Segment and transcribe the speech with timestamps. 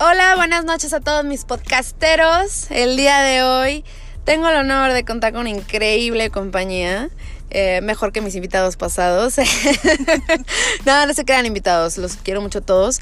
[0.00, 2.68] Hola, buenas noches a todos mis podcasteros.
[2.72, 3.84] El día de hoy
[4.24, 7.10] tengo el honor de contar con una increíble compañía.
[7.50, 9.36] eh, mejor que mis invitados pasados.
[10.84, 13.00] no, no se quedan invitados, los quiero mucho a todos.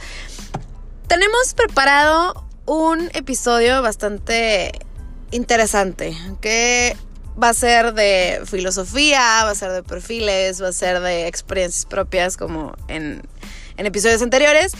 [1.07, 4.73] Tenemos preparado un episodio bastante
[5.31, 6.95] interesante, que
[7.43, 11.87] va a ser de filosofía, va a ser de perfiles, va a ser de experiencias
[11.87, 13.23] propias como en,
[13.79, 14.75] en episodios anteriores.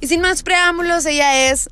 [0.00, 1.70] Y sin más preámbulos, ella es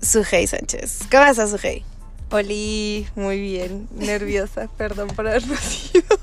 [0.00, 1.00] Sujei Sánchez.
[1.10, 1.84] ¿Qué pasa, Sujei?
[2.30, 6.04] Oli, muy bien, nerviosa, perdón por haber nacido.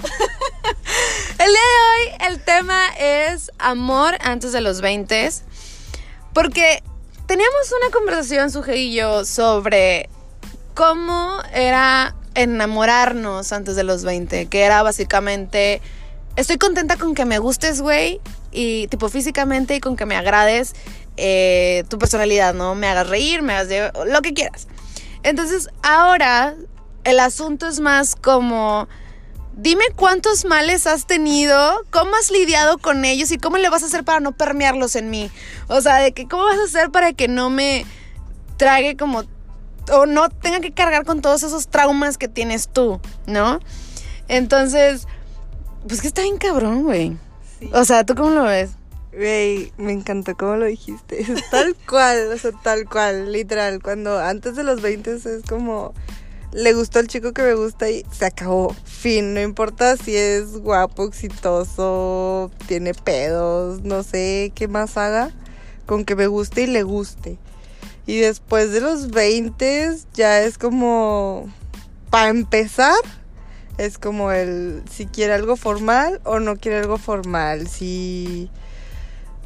[1.37, 5.29] El día de hoy el tema es amor antes de los 20.
[6.33, 6.81] Porque
[7.25, 10.09] teníamos una conversación, Sujei y yo, sobre
[10.73, 14.45] cómo era enamorarnos antes de los 20.
[14.47, 15.81] Que era básicamente,
[16.35, 18.21] estoy contenta con que me gustes, güey.
[18.51, 20.73] Y tipo físicamente y con que me agrades
[21.17, 22.75] eh, tu personalidad, ¿no?
[22.75, 24.67] Me hagas reír, me hagas de- lo que quieras.
[25.23, 26.55] Entonces ahora
[27.03, 28.87] el asunto es más como...
[29.57, 33.85] Dime cuántos males has tenido, cómo has lidiado con ellos y cómo le vas a
[33.85, 35.31] hacer para no permearlos en mí.
[35.69, 37.85] O sea, de que cómo vas a hacer para que no me
[38.57, 39.23] trague como
[39.93, 43.61] o no tenga que cargar con todos esos traumas que tienes tú, ¿no?
[44.27, 45.07] Entonces,
[45.87, 47.15] pues que está bien cabrón, güey.
[47.59, 47.69] Sí.
[47.73, 48.71] O sea, ¿tú cómo lo ves?
[49.17, 51.25] Me encantó cómo lo dijiste.
[51.51, 53.81] Tal cual, o sea, tal cual, literal.
[53.81, 55.93] Cuando antes de los 20 es como.
[56.51, 58.73] Le gustó el chico que me gusta y se acabó.
[58.85, 59.33] Fin.
[59.33, 65.31] No importa si es guapo, exitoso, tiene pedos, no sé qué más haga.
[65.85, 67.37] Con que me guste y le guste.
[68.07, 71.49] Y después de los 20 ya es como.
[72.09, 72.95] Para empezar,
[73.77, 77.67] es como el si quiere algo formal o no quiere algo formal.
[77.67, 78.49] Si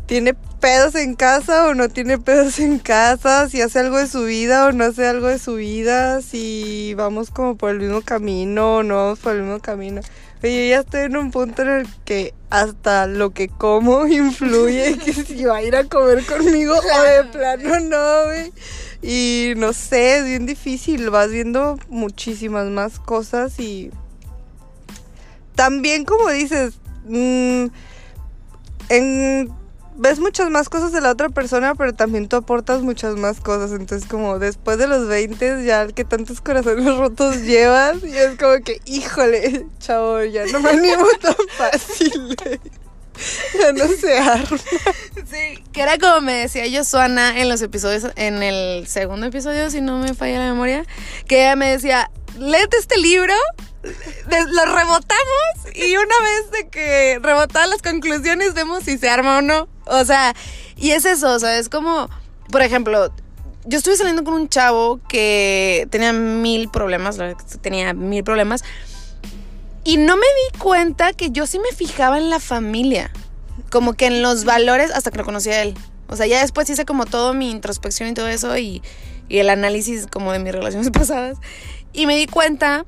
[0.09, 4.23] tiene pedos en casa o no tiene pedos en casa, si hace algo de su
[4.23, 8.77] vida o no hace algo de su vida, si vamos como por el mismo camino
[8.77, 10.01] o no vamos por el mismo camino.
[10.41, 14.97] Oye, yo ya estoy en un punto en el que hasta lo que como influye
[14.97, 18.51] que si va a ir a comer conmigo o de plano no, güey.
[19.03, 23.91] Y no sé, es bien difícil, vas viendo muchísimas más cosas y
[25.53, 27.67] también como dices, mm,
[28.89, 29.58] en,
[29.99, 33.71] ves muchas más cosas de la otra persona, pero también tú aportas muchas más cosas.
[33.71, 38.63] Entonces, como después de los 20, ya que tantos corazones rotos llevas, y es como
[38.63, 42.35] que, híjole, chavo, ya no me animo tan fácil.
[43.59, 44.57] ya no se arma.
[45.29, 49.81] Sí, que era como me decía Josuana en los episodios, en el segundo episodio, si
[49.81, 50.85] no me falla la memoria,
[51.27, 53.33] que ella me decía, léete este libro,
[53.83, 59.41] lo rebotamos y una vez de que rebotadas las conclusiones vemos si se arma o
[59.41, 59.67] no.
[59.89, 60.35] O sea,
[60.75, 62.09] y es eso, o sea, es como,
[62.51, 63.11] por ejemplo,
[63.65, 67.17] yo estuve saliendo con un chavo que tenía mil problemas,
[67.61, 68.63] tenía mil problemas,
[69.83, 73.11] y no me di cuenta que yo sí me fijaba en la familia
[73.69, 75.75] como que en los valores hasta que lo conocí a él.
[76.07, 78.81] O sea, ya después hice como todo mi introspección y todo eso y
[79.29, 81.37] el análisis como de mis relaciones pasadas.
[81.93, 82.85] Y me di cuenta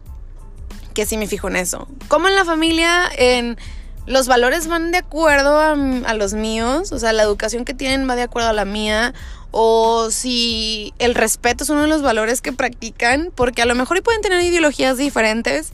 [0.94, 1.88] que sí me fijo en eso.
[2.08, 3.58] Como en la familia, en
[4.06, 8.16] los valores van de acuerdo a, los míos, o sea, la educación que tienen va
[8.16, 9.14] de acuerdo a la mía,
[9.52, 14.02] o si el respeto es uno de los valores que practican, porque a lo mejor
[14.02, 15.72] pueden tener ideologías diferentes,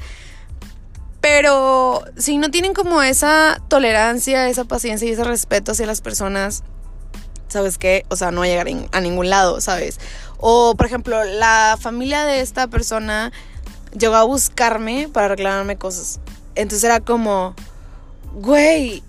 [1.22, 6.64] pero si no tienen como esa tolerancia, esa paciencia y ese respeto hacia las personas,
[7.48, 8.06] ¿sabes qué?
[8.10, 10.00] O sea, no va a llegar a ningún lado, ¿sabes?
[10.38, 13.32] O, por ejemplo, la familia de esta persona
[13.98, 16.20] llegó a buscarme para reclamarme cosas.
[16.56, 17.56] Entonces era como,
[18.38, 19.04] güey,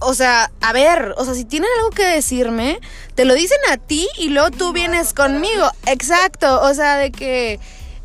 [0.00, 2.80] o sea, a ver, o sea, si tienen algo que decirme,
[3.14, 5.70] te lo dicen a ti y luego tú vienes conmigo.
[5.86, 7.60] Exacto, o sea, de que,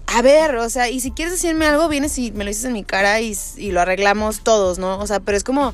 [0.08, 2.74] a ver, o sea, y si quieres decirme algo, vienes y me lo dices en
[2.74, 5.00] mi cara y, y lo arreglamos todos, ¿no?
[5.00, 5.74] O sea, pero es como,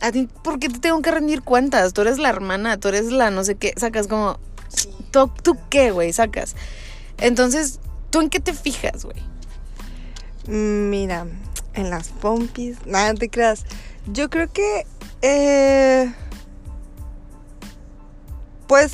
[0.00, 1.92] a ti, ¿por qué te tengo que rendir cuentas?
[1.92, 4.38] Tú eres la hermana, tú eres la no sé qué, sacas como,
[5.12, 6.12] ¿tú, tú qué, güey?
[6.12, 6.56] Sacas.
[7.18, 7.78] Entonces,
[8.10, 9.22] ¿tú en qué te fijas, güey?
[10.46, 11.26] Mira,
[11.74, 13.64] en las pompis, nada, no te creas.
[14.06, 14.86] Yo creo que,
[15.22, 16.12] eh,
[18.66, 18.92] pues,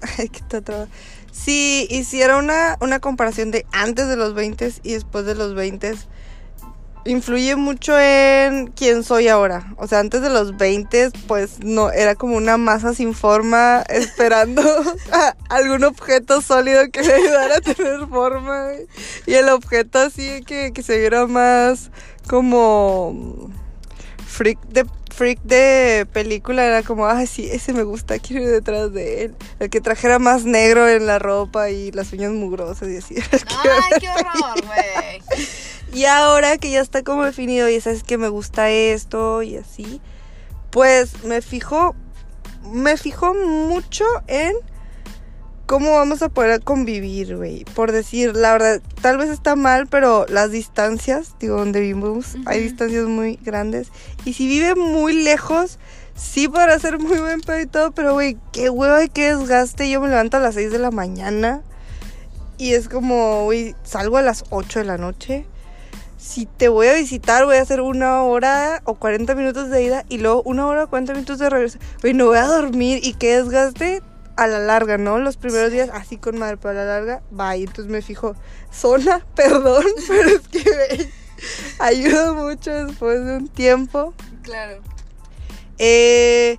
[0.18, 0.88] ay, traba.
[1.32, 5.94] Si hiciera una, una comparación de antes de los 20 y después de los 20,
[7.04, 9.72] influye mucho en quién soy ahora.
[9.76, 14.62] O sea, antes de los 20, pues no, era como una masa sin forma esperando
[15.48, 18.70] algún objeto sólido que le ayudara a tener forma.
[19.26, 21.90] Y el objeto así que, que se viera más
[22.28, 23.50] como
[24.28, 28.92] freak de freak de película era como, ah, sí, ese me gusta, quiero ir detrás
[28.92, 29.34] de él.
[29.58, 33.16] El que trajera más negro en la ropa y las uñas mugrosas y así.
[33.32, 35.22] Ay, qué horror, güey.
[35.92, 40.00] Y ahora que ya está como definido y sabes que me gusta esto y así,
[40.70, 41.96] pues me fijo,
[42.70, 44.54] me fijo mucho en
[45.68, 47.64] cómo vamos a poder convivir, güey.
[47.74, 52.62] Por decir, la verdad, tal vez está mal, pero las distancias, digo, donde vivimos, hay
[52.62, 53.92] distancias muy grandes.
[54.24, 55.78] Y si vive muy lejos,
[56.16, 59.90] sí podrá ser muy buen pedo y todo, pero, güey, qué hueva y qué desgaste.
[59.90, 61.60] Yo me levanto a las 6 de la mañana
[62.56, 65.44] y es como, güey, salgo a las 8 de la noche
[66.16, 70.04] si te voy a visitar, voy a hacer una hora o 40 minutos de ida
[70.08, 71.78] y luego una hora o 40 minutos de regreso.
[72.02, 74.02] Oye, no voy a dormir y qué desgaste
[74.38, 75.18] a la larga, ¿no?
[75.18, 77.64] Los primeros días así con madre, pero a la larga, bye.
[77.64, 78.36] Entonces me fijo,
[78.72, 81.10] zona, perdón, pero es que me
[81.80, 84.14] ayuda mucho después de un tiempo.
[84.42, 84.80] Claro.
[85.78, 86.58] Eh,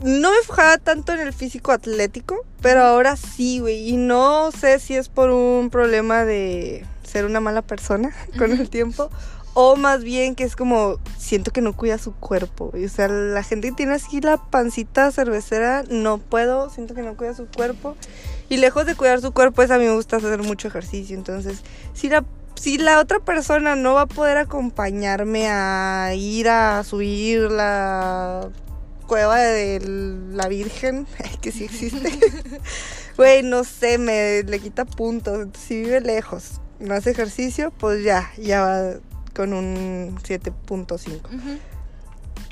[0.00, 3.88] no me fijaba tanto en el físico atlético, pero ahora sí, güey.
[3.88, 8.68] Y no sé si es por un problema de ser una mala persona con el
[8.68, 9.10] tiempo.
[9.54, 12.72] O más bien que es como, siento que no cuida su cuerpo.
[12.72, 17.16] O sea, la gente que tiene así la pancita cervecera, no puedo, siento que no
[17.16, 17.96] cuida su cuerpo.
[18.48, 21.16] Y lejos de cuidar su cuerpo, es a mí me gusta hacer mucho ejercicio.
[21.16, 21.62] Entonces,
[21.94, 22.24] si la,
[22.54, 28.48] si la otra persona no va a poder acompañarme a ir a subir la
[29.08, 29.80] cueva de
[30.32, 31.08] la Virgen,
[31.40, 32.12] que sí existe,
[33.16, 35.48] güey, no sé, me le quita puntos.
[35.58, 39.09] Si vive lejos, no hace ejercicio, pues ya, ya va
[39.40, 41.18] con un 7.5.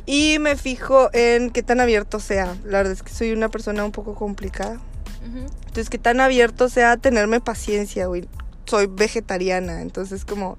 [0.07, 2.57] Y me fijo en qué tan abierto sea.
[2.65, 4.81] La verdad es que soy una persona un poco complicada.
[5.23, 8.27] Entonces, qué tan abierto sea tenerme paciencia, güey.
[8.65, 10.57] Soy vegetariana, entonces como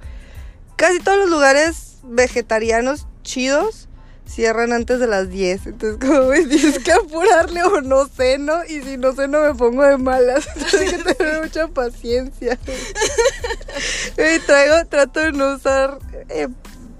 [0.75, 3.88] casi todos los lugares vegetarianos chidos
[4.29, 5.67] cierran antes de las 10.
[5.67, 8.63] Entonces, como tienes que apurarle o no ceno.
[8.65, 10.47] Y si no ceno, me pongo de malas.
[10.55, 12.57] Entonces, hay que tener mucha paciencia.
[14.13, 15.99] y traigo, trato de no usar,
[16.29, 16.47] eh,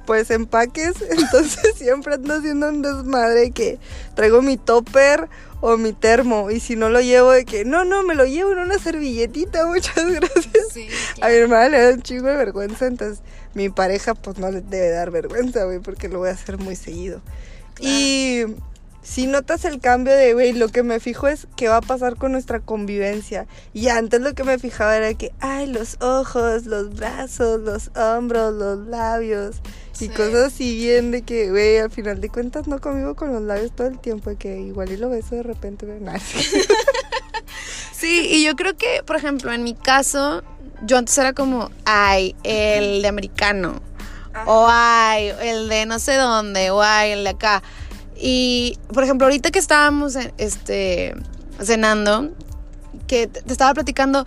[0.06, 0.96] pues, empaques.
[1.10, 3.80] Entonces, siempre ando haciendo un desmadre que
[4.16, 5.30] traigo mi topper
[5.62, 6.52] o mi termo.
[6.52, 9.66] Y si no lo llevo, de que no, no, me lo llevo en una servilletita.
[9.68, 10.76] Muchas gracias.
[11.22, 12.88] A mi hermana le da un chingo de vergüenza.
[12.88, 13.22] Entonces
[13.54, 16.76] mi pareja pues no le debe dar vergüenza, güey, porque lo voy a hacer muy
[16.76, 17.22] seguido.
[17.80, 18.44] Y
[19.02, 22.16] si notas el cambio de, güey, lo que me fijo es qué va a pasar
[22.16, 23.48] con nuestra convivencia.
[23.74, 28.54] Y antes lo que me fijaba era que, ay, los ojos, los brazos, los hombros,
[28.54, 29.62] los labios.
[30.00, 33.42] Y cosas así bien de que, güey, al final de cuentas no convivo con los
[33.42, 34.32] labios todo el tiempo.
[34.38, 36.00] que igual y lo beso de repente, güey,
[37.92, 40.42] Sí, y yo creo que, por ejemplo, en mi caso,
[40.84, 43.82] yo antes era como, ay, el de americano.
[44.46, 47.62] O ay, el de no sé dónde, o ay, el de acá.
[48.16, 51.16] Y, por ejemplo, ahorita que estábamos este,
[51.62, 52.32] cenando,
[53.08, 54.26] que te estaba platicando,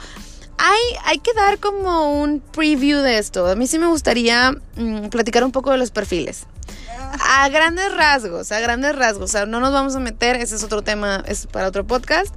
[0.59, 3.47] hay, hay que dar como un preview de esto.
[3.47, 6.47] A mí sí me gustaría mm, platicar un poco de los perfiles.
[7.21, 9.25] A grandes rasgos, a grandes rasgos.
[9.25, 12.35] O sea, no nos vamos a meter, ese es otro tema, es para otro podcast.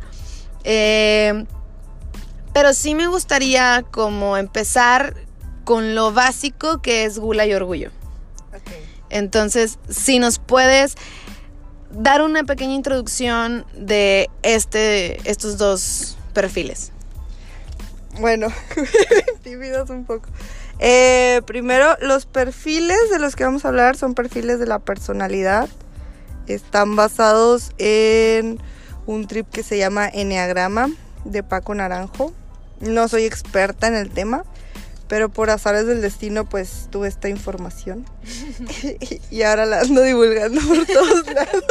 [0.63, 1.45] Eh,
[2.53, 5.13] pero sí me gustaría como empezar
[5.65, 7.91] con lo básico que es gula y orgullo.
[9.09, 10.95] Entonces, si nos puedes
[11.91, 16.91] dar una pequeña introducción de este, estos dos perfiles.
[18.19, 18.47] Bueno,
[19.43, 20.29] tímidos un poco.
[20.79, 25.69] Eh, primero, los perfiles de los que vamos a hablar son perfiles de la personalidad.
[26.47, 28.59] Están basados en
[29.05, 30.89] un trip que se llama Enneagrama
[31.23, 32.33] de Paco Naranjo.
[32.79, 34.43] No soy experta en el tema,
[35.07, 38.05] pero por azares del destino pues tuve esta información
[39.31, 41.63] y ahora la ando divulgando por todos lados.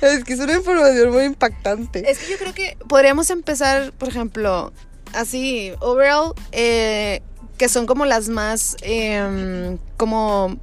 [0.00, 2.10] Es que es una información muy impactante.
[2.10, 4.72] Es que yo creo que podríamos empezar, por ejemplo,
[5.14, 7.22] así, overall, eh,
[7.58, 10.56] que son como las más, em, como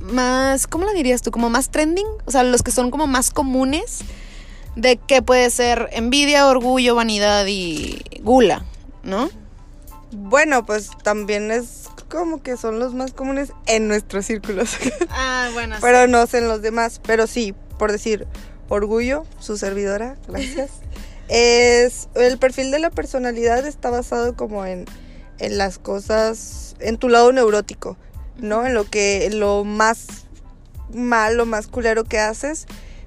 [0.00, 1.30] más, ¿cómo la dirías tú?
[1.30, 4.00] Como más trending, o sea, los que son como más comunes
[4.76, 8.64] de que puede ser envidia, orgullo, vanidad y gula,
[9.02, 9.30] ¿no?
[10.12, 14.76] Bueno, pues también es como que son los más comunes en nuestros círculos.
[15.10, 15.76] Ah, bueno.
[15.80, 17.00] pero no sé en los demás.
[17.04, 18.26] Pero sí, por decir,
[18.68, 20.70] orgullo, su servidora, gracias.
[21.28, 24.84] es el perfil de la personalidad está basado como en,
[25.38, 27.96] en las cosas, en tu lado neurótico,
[28.38, 28.66] ¿no?
[28.66, 30.26] En lo que, en lo más
[30.92, 32.66] malo, más culero que haces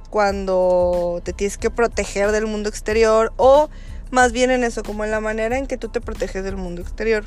[0.10, 3.70] cuando te tienes que proteger del mundo exterior o
[4.12, 6.82] más bien en eso, como en la manera en que tú te proteges del mundo
[6.82, 7.26] exterior.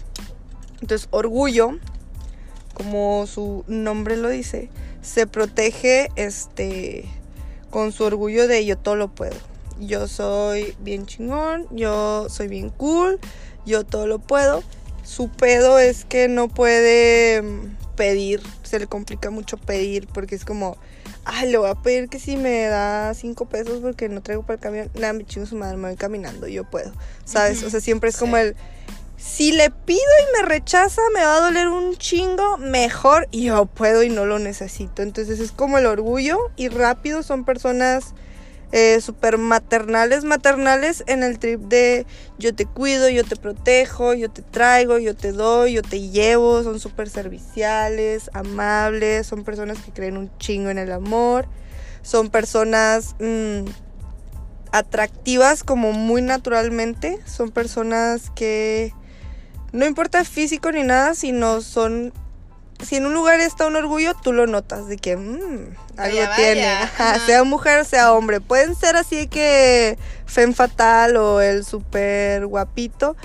[0.80, 1.72] Entonces, orgullo,
[2.74, 4.70] como su nombre lo dice,
[5.02, 7.04] se protege este
[7.70, 9.36] con su orgullo de yo todo lo puedo.
[9.78, 13.18] Yo soy bien chingón, yo soy bien cool,
[13.64, 14.62] yo todo lo puedo.
[15.04, 20.44] Su pedo es que no puede mm, pedir, se le complica mucho pedir porque es
[20.44, 20.76] como,
[21.24, 24.54] ay, le voy a pedir que si me da cinco pesos porque no traigo para
[24.54, 26.92] el camión, nada, me chingo su madre, me voy caminando, yo puedo,
[27.24, 27.62] ¿sabes?
[27.62, 28.56] O sea, siempre es como el,
[29.18, 34.04] si le pido y me rechaza, me va a doler un chingo, mejor yo puedo
[34.04, 35.02] y no lo necesito.
[35.02, 38.14] Entonces es como el orgullo y rápido son personas
[38.72, 42.06] eh, súper maternales, maternales en el trip de
[42.38, 46.62] yo te cuido, yo te protejo, yo te traigo, yo te doy, yo te llevo,
[46.62, 51.46] son súper serviciales, amables, son personas que creen un chingo en el amor,
[52.02, 53.14] son personas...
[53.20, 53.64] Mm,
[54.72, 58.92] atractivas como muy naturalmente, son personas que
[59.72, 62.12] no importa físico ni nada, sino son
[62.84, 66.76] si en un lugar está un orgullo, tú lo notas de que mmm, algo tiene.
[67.26, 68.40] sea mujer, sea hombre.
[68.40, 73.16] Pueden ser así que Fem Fatal o el super guapito.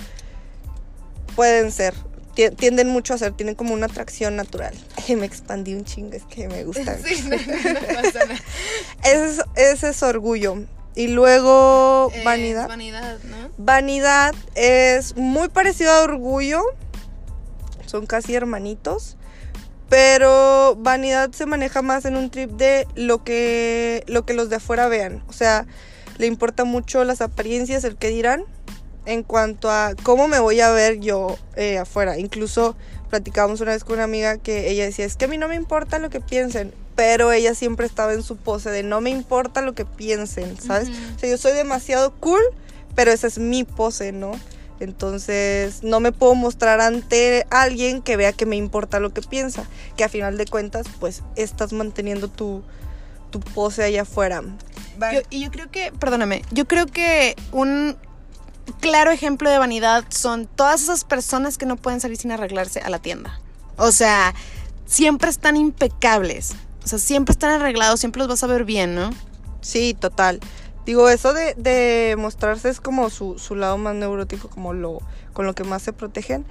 [1.35, 1.93] Pueden ser.
[2.33, 4.73] Tienden mucho a ser, tienen como una atracción natural.
[5.07, 6.63] me expandí un chingo, es que me.
[7.03, 8.39] Sí, no, pasa nada.
[9.03, 10.57] ese, ese es orgullo.
[10.95, 12.67] Y luego vanidad.
[12.67, 13.49] Vanidad, ¿no?
[13.57, 16.61] Vanidad es muy parecido a orgullo.
[17.85, 19.17] Son casi hermanitos.
[19.93, 24.55] Pero vanidad se maneja más en un trip de lo que, lo que los de
[24.55, 25.21] afuera vean.
[25.27, 25.67] O sea,
[26.17, 28.43] le importa mucho las apariencias, el que dirán,
[29.05, 32.17] en cuanto a cómo me voy a ver yo eh, afuera.
[32.17, 32.75] Incluso
[33.11, 35.53] platicábamos una vez con una amiga que ella decía, es que a mí no me
[35.53, 39.61] importa lo que piensen pero ella siempre estaba en su pose de no me importa
[39.61, 40.89] lo que piensen, ¿sabes?
[41.15, 42.41] O sea, yo soy demasiado cool,
[42.93, 44.33] pero esa es mi pose, ¿no?
[44.83, 49.65] Entonces no me puedo mostrar ante alguien que vea que me importa lo que piensa,
[49.95, 52.63] que a final de cuentas pues estás manteniendo tu,
[53.31, 54.43] tu pose allá afuera.
[55.29, 57.97] y yo creo que, perdóname, yo creo que un
[58.79, 62.89] claro ejemplo de vanidad son todas esas personas que no pueden salir sin arreglarse a
[62.89, 63.39] la tienda.
[63.77, 64.33] O sea,
[64.85, 66.53] siempre están impecables.
[66.83, 69.11] O sea, siempre están arreglados, siempre los vas a ver bien, ¿no?
[69.61, 70.39] Sí, total.
[70.85, 74.99] Digo, eso de, mostrarse es como su, su, lado más neurótico, como lo
[75.33, 76.45] con lo que más se protegen.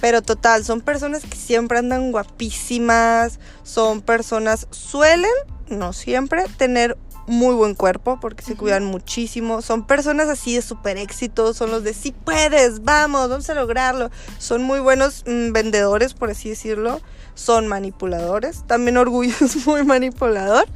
[0.00, 5.30] Pero total, son personas que siempre andan guapísimas, son personas, suelen,
[5.68, 6.96] no siempre, tener
[7.26, 9.62] muy buen cuerpo porque se cuidan muchísimo.
[9.62, 14.10] Son personas así de súper éxito, son los de sí puedes, vamos, vamos a lograrlo.
[14.38, 17.00] Son muy buenos mm, vendedores, por así decirlo
[17.34, 18.64] son manipuladores.
[18.66, 20.66] También Orgullo es muy manipulador.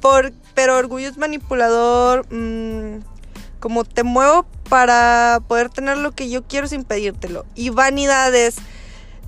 [0.00, 3.02] Por, pero Orgullo es manipulador mm,
[3.60, 7.44] como te muevo para poder tener lo que yo quiero sin pedírtelo.
[7.54, 8.56] Y vanidad es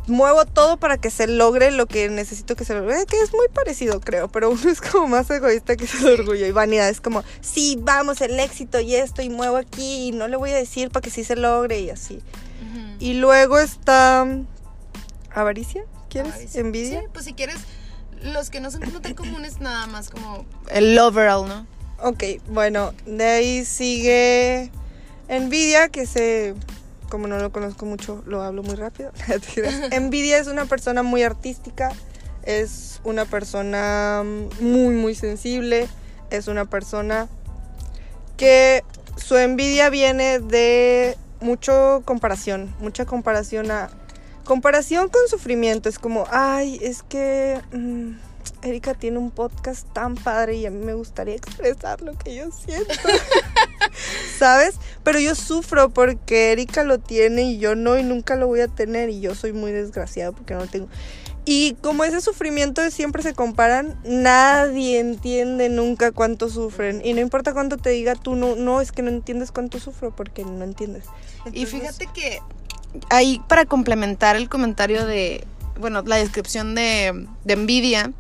[0.07, 3.05] muevo todo para que se logre lo que necesito que se logre.
[3.07, 6.47] Que es muy parecido, creo, pero uno es como más egoísta que el orgullo.
[6.47, 10.29] Y vanidad es como, sí, vamos, el éxito y esto, y muevo aquí, y no
[10.29, 12.21] le voy a decir para que sí se logre, y así.
[13.01, 14.27] Y luego está
[15.31, 15.85] avaricia.
[16.09, 16.57] ¿Quieres?
[16.57, 17.03] ¿Envidia?
[17.03, 17.59] Sí, pues si quieres,
[18.23, 21.67] los que no son tan comunes, nada más como el overall, ¿no?
[22.01, 24.71] Ok, bueno, de ahí sigue
[25.29, 26.55] envidia, que se,
[27.09, 29.13] como no lo conozco mucho, lo hablo muy rápido.
[29.91, 31.93] envidia es una persona muy artística,
[32.45, 34.23] es una persona
[34.61, 35.89] muy, muy sensible,
[36.31, 37.29] es una persona
[38.37, 38.85] que
[39.17, 43.91] su envidia viene de mucho comparación, mucha comparación a
[44.49, 48.13] Comparación con sufrimiento es como, ay, es que mm,
[48.63, 52.51] Erika tiene un podcast tan padre y a mí me gustaría expresar lo que yo
[52.51, 52.95] siento.
[54.39, 54.77] ¿Sabes?
[55.05, 58.69] Pero yo sufro porque Erika lo tiene y yo no y nunca lo voy a
[58.69, 60.89] tener y yo soy muy desgraciado porque no lo tengo.
[61.45, 67.03] Y como ese sufrimiento siempre se comparan, nadie entiende nunca cuánto sufren.
[67.05, 70.17] Y no importa cuánto te diga tú, no, no, es que no entiendes cuánto sufro
[70.17, 71.05] porque no entiendes.
[71.53, 72.41] y fíjate que
[73.11, 75.47] ahí para complementar el comentario de,
[75.79, 78.13] bueno, la descripción de, de envidia,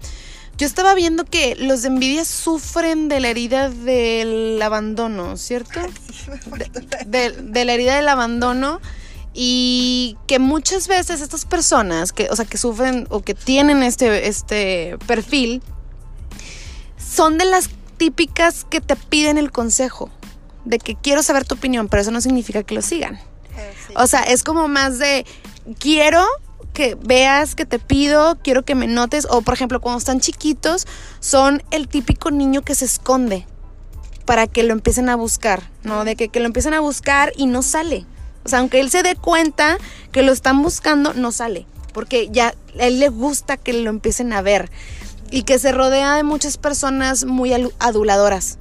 [0.58, 5.80] yo estaba viendo que los de envidia sufren de la herida del abandono, ¿cierto?
[7.06, 8.80] De, la herida del abandono
[9.32, 14.26] y que muchas veces estas personas que, o sea, que sufren o que tienen este,
[14.26, 15.62] este perfil
[16.98, 20.10] son de las típicas que te piden el consejo,
[20.64, 23.20] de que quiero saber tu opinión, pero eso no significa que lo sigan.
[23.95, 25.26] O sea, es como más de
[25.78, 26.25] quiero
[26.73, 29.26] que veas que te pido, quiero que me notes.
[29.30, 30.87] O por ejemplo, cuando están chiquitos,
[31.21, 33.47] son el típico niño que se esconde
[34.25, 36.04] para que lo empiecen a buscar, ¿no?
[36.04, 38.07] De que, que lo empiecen a buscar y no sale.
[38.45, 39.78] O sea, aunque él se dé cuenta
[40.12, 41.66] que lo están buscando, no sale.
[41.92, 44.71] Porque ya a él le gusta que lo empiecen a ver.
[45.30, 48.59] y que se rodea de muchas personas muy aduladoras.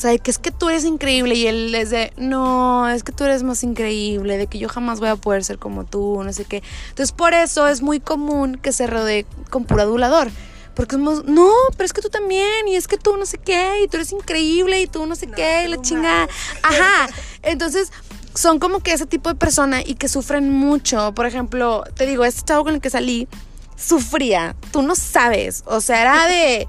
[0.00, 3.02] O sea, de que es que tú eres increíble y él es de, no, es
[3.02, 6.22] que tú eres más increíble, de que yo jamás voy a poder ser como tú,
[6.24, 6.62] no sé qué.
[6.88, 10.30] Entonces, por eso es muy común que se rodee con puro adulador.
[10.74, 13.82] Porque somos, no, pero es que tú también, y es que tú no sé qué,
[13.84, 16.26] y tú eres increíble, y tú no sé No, qué, y la chingada.
[16.62, 17.10] Ajá.
[17.42, 17.92] Entonces,
[18.34, 21.12] son como que ese tipo de persona y que sufren mucho.
[21.12, 23.28] Por ejemplo, te digo, este chavo con el que salí
[23.76, 24.56] sufría.
[24.72, 25.62] Tú no sabes.
[25.66, 26.66] O sea, era de.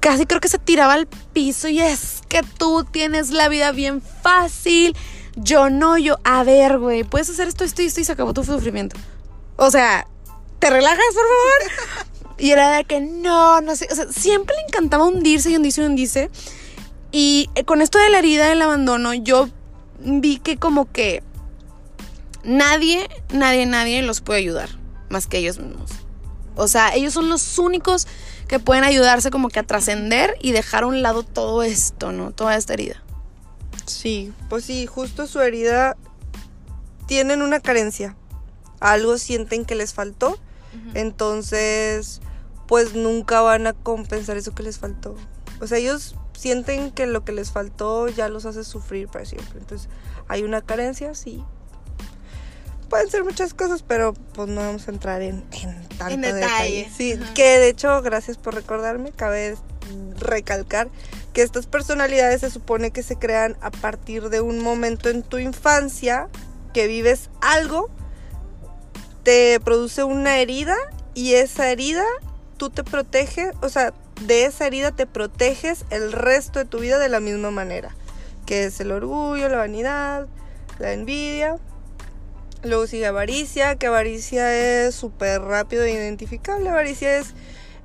[0.00, 4.02] Casi creo que se tiraba al piso y es que tú tienes la vida bien
[4.02, 4.96] fácil.
[5.36, 6.18] Yo no, yo.
[6.24, 8.96] A ver, güey, puedes hacer esto, esto y esto y se acabó tu sufrimiento.
[9.56, 10.06] O sea,
[10.58, 12.08] ¿te relajas, por favor?
[12.40, 13.88] Y era de que no, no sé.
[13.90, 16.30] O sea, siempre le encantaba hundirse y hundirse y hundirse.
[17.10, 19.48] Y eh, con esto de la herida del abandono, yo
[19.98, 21.24] vi que como que
[22.44, 24.68] nadie, nadie, nadie los puede ayudar
[25.08, 25.90] más que ellos mismos.
[26.54, 28.06] O sea, ellos son los únicos
[28.48, 32.32] que pueden ayudarse como que a trascender y dejar a un lado todo esto, ¿no?
[32.32, 33.02] Toda esta herida.
[33.86, 35.96] Sí, pues sí, justo su herida
[37.06, 38.16] tienen una carencia.
[38.80, 40.38] Algo sienten que les faltó.
[40.94, 42.20] Entonces,
[42.66, 45.16] pues nunca van a compensar eso que les faltó.
[45.60, 49.58] O sea, ellos sienten que lo que les faltó ya los hace sufrir para siempre.
[49.58, 49.88] Entonces,
[50.28, 51.42] hay una carencia, sí.
[52.88, 56.40] Pueden ser muchas cosas, pero pues no vamos a entrar en, en tanto En detalle.
[56.40, 56.90] detalle.
[56.96, 57.34] Sí, Ajá.
[57.34, 59.56] que de hecho, gracias por recordarme, cabe
[60.18, 60.88] recalcar
[61.32, 65.38] que estas personalidades se supone que se crean a partir de un momento en tu
[65.38, 66.28] infancia
[66.72, 67.90] que vives algo,
[69.22, 70.76] te produce una herida
[71.14, 72.04] y esa herida
[72.56, 73.92] tú te proteges, o sea,
[74.22, 77.94] de esa herida te proteges el resto de tu vida de la misma manera,
[78.46, 80.26] que es el orgullo, la vanidad,
[80.78, 81.56] la envidia.
[82.62, 86.68] Luego sigue avaricia, que avaricia es súper rápido e identificable.
[86.68, 87.34] Avaricia es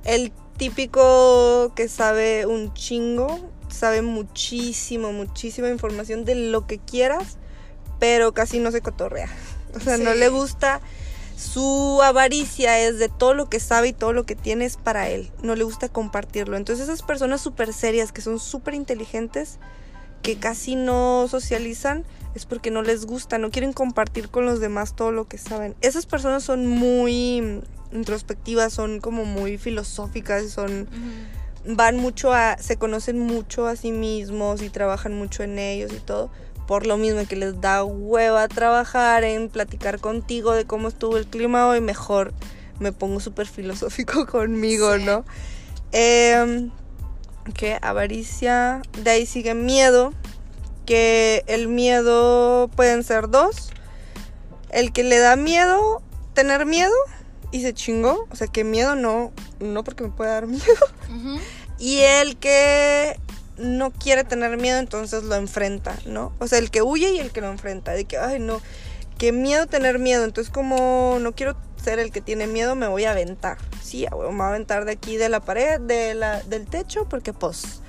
[0.04, 7.38] el típico que sabe un chingo, sabe muchísimo, muchísima información de lo que quieras,
[7.98, 9.28] pero casi no se cotorrea.
[9.76, 10.80] O sea, no le gusta.
[11.36, 15.08] Su avaricia es de todo lo que sabe y todo lo que tiene es para
[15.08, 15.32] él.
[15.42, 16.56] No le gusta compartirlo.
[16.56, 19.58] Entonces esas personas súper serias, que son súper inteligentes,
[20.22, 24.96] que casi no socializan, es porque no les gusta, no quieren compartir con los demás
[24.96, 25.74] todo lo que saben.
[25.80, 30.88] Esas personas son muy mm, introspectivas, son como muy filosóficas, son
[31.66, 36.00] van mucho a se conocen mucho a sí mismos y trabajan mucho en ellos y
[36.00, 36.30] todo.
[36.66, 41.26] Por lo mismo que les da hueva trabajar en platicar contigo de cómo estuvo el
[41.26, 42.32] clima hoy, mejor
[42.80, 45.04] me pongo súper filosófico conmigo, Sí.
[45.04, 45.24] ¿no?
[45.92, 46.70] Em,
[47.54, 50.12] que avaricia, de ahí sigue miedo,
[50.84, 53.70] que el miedo pueden ser dos.
[54.70, 56.02] El que le da miedo,
[56.34, 56.94] tener miedo
[57.52, 60.64] y se chingó, o sea que miedo no, no porque me puede dar miedo.
[61.78, 63.18] Y el que
[63.56, 66.32] no quiere tener miedo, entonces lo enfrenta, ¿no?
[66.38, 68.60] O sea, el que huye y el que lo enfrenta, de que, ay, no,
[69.18, 73.04] qué miedo tener miedo, entonces como no quiero ser el que tiene miedo, me voy
[73.04, 73.58] a aventar.
[73.82, 77.32] Sí, me voy a aventar de aquí de la pared, de la, del techo, porque
[77.32, 77.82] pues,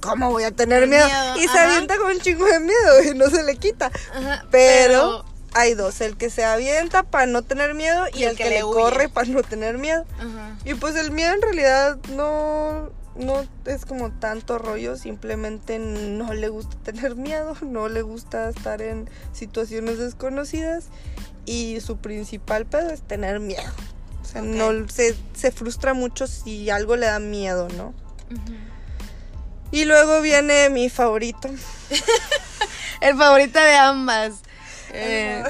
[0.00, 1.06] ¿cómo voy a tener miedo?
[1.06, 3.90] miedo, Y se avienta con un chingo de miedo y no se le quita.
[4.14, 8.48] Ajá, Pero, hay dos, el que se avienta para no tener miedo y, el, que,
[8.48, 10.04] le, corre para no tener miedo.
[10.18, 10.56] Ajá.
[10.64, 16.48] Y pues el miedo en realidad no, no es como tanto rollo, simplemente no le
[16.48, 20.86] gusta tener miedo, no le gusta estar en situaciones desconocidas
[21.46, 23.70] y su principal pedo es tener miedo.
[24.22, 27.94] O sea, no se, se frustra mucho si algo le da miedo, ¿no?
[29.72, 31.48] Y luego viene mi favorito.
[33.00, 34.34] El favorito de ambas.
[34.92, 35.42] Eh,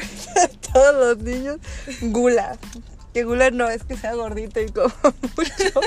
[0.73, 1.59] Todos los niños,
[2.03, 2.59] Gula.
[3.15, 4.93] Que Gula no es que sea gordito y como
[5.37, 5.81] mucho.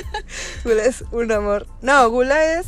[0.63, 1.67] Gula es un amor.
[1.82, 2.67] No, Gula es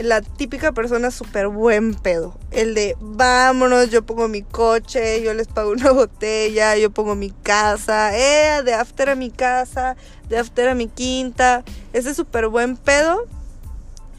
[0.00, 2.38] la típica persona súper buen pedo.
[2.50, 7.30] El de vámonos, yo pongo mi coche, yo les pago una botella, yo pongo mi
[7.30, 9.96] casa, eh, de after a mi casa,
[10.28, 11.64] de after a mi quinta.
[11.92, 13.24] Ese súper buen pedo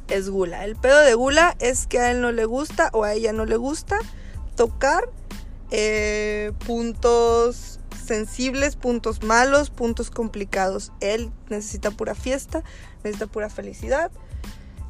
[0.10, 0.66] es Gula.
[0.66, 3.46] El pedo de Gula es que a él no le gusta o a ella no
[3.46, 4.00] le gusta
[4.56, 5.10] tocar
[5.72, 10.92] eh, puntos sensibles, puntos malos, puntos complicados.
[11.00, 12.64] Él necesita pura fiesta,
[13.04, 14.12] necesita pura felicidad.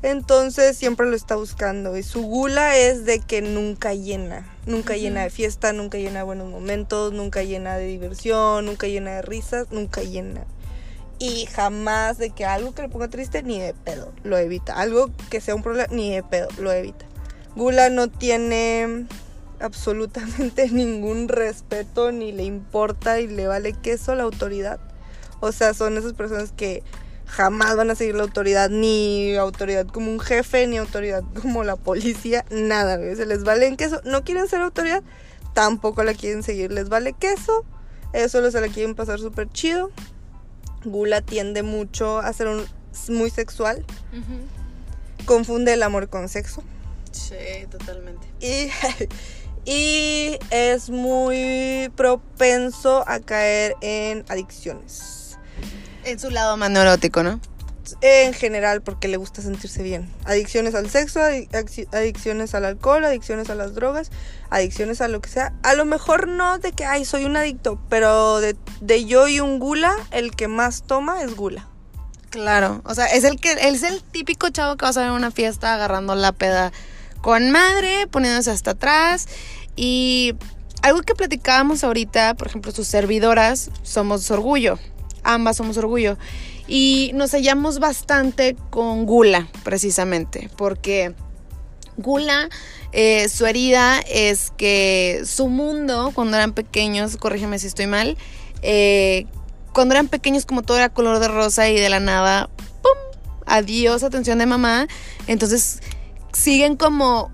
[0.01, 1.97] Entonces siempre lo está buscando.
[1.97, 4.47] Y su gula es de que nunca llena.
[4.65, 9.11] Nunca llena de fiesta, nunca llena de buenos momentos, nunca llena de diversión, nunca llena
[9.11, 10.45] de risas, nunca llena.
[11.19, 14.73] Y jamás de que algo que le ponga triste, ni de pedo, lo evita.
[14.73, 17.05] Algo que sea un problema, ni de pedo, lo evita.
[17.55, 19.05] Gula no tiene
[19.59, 24.79] absolutamente ningún respeto, ni le importa y le vale queso la autoridad.
[25.41, 26.83] O sea, son esas personas que
[27.25, 31.75] jamás van a seguir la autoridad, ni autoridad como un jefe, ni autoridad como la
[31.75, 32.97] policía, nada.
[33.15, 34.01] Se les vale queso.
[34.03, 35.03] No quieren ser autoridad,
[35.53, 36.71] tampoco la quieren seguir.
[36.71, 37.65] Les vale queso,
[38.13, 39.91] ellos solo se la quieren pasar súper chido.
[40.83, 42.65] Gula tiende mucho a ser un,
[43.09, 43.85] muy sexual.
[45.25, 46.63] Confunde el amor con sexo.
[47.11, 47.35] Sí,
[47.69, 48.27] totalmente.
[48.39, 48.69] Y,
[49.69, 55.37] y es muy propenso a caer en adicciones.
[56.05, 57.39] En su lado más neurótico, ¿no?
[58.01, 60.09] En general, porque le gusta sentirse bien.
[60.25, 64.11] Adicciones al sexo, adic- adicci- adicciones al alcohol, adicciones a las drogas,
[64.49, 65.53] adicciones a lo que sea.
[65.63, 69.39] A lo mejor no de que, ay, soy un adicto, pero de, de yo y
[69.39, 71.67] un gula, el que más toma es gula.
[72.29, 75.15] Claro, o sea, es el que es el típico chavo que vas a ver en
[75.15, 76.71] una fiesta agarrando la peda
[77.21, 79.27] con madre, poniéndose hasta atrás
[79.75, 80.35] y
[80.83, 84.77] algo que platicábamos ahorita, por ejemplo, sus servidoras somos orgullo,
[85.23, 86.17] ambas somos orgullo
[86.69, 91.15] y nos hallamos bastante con Gula, precisamente, porque
[91.97, 92.47] Gula,
[92.91, 98.17] eh, su herida es que su mundo, cuando eran pequeños, corrígeme si estoy mal,
[98.61, 99.25] eh,
[99.73, 102.49] cuando eran pequeños como todo era color de rosa y de la nada,
[102.83, 103.19] ¡pum!
[103.45, 104.87] Adiós, atención de mamá.
[105.27, 105.79] Entonces
[106.31, 107.31] siguen como...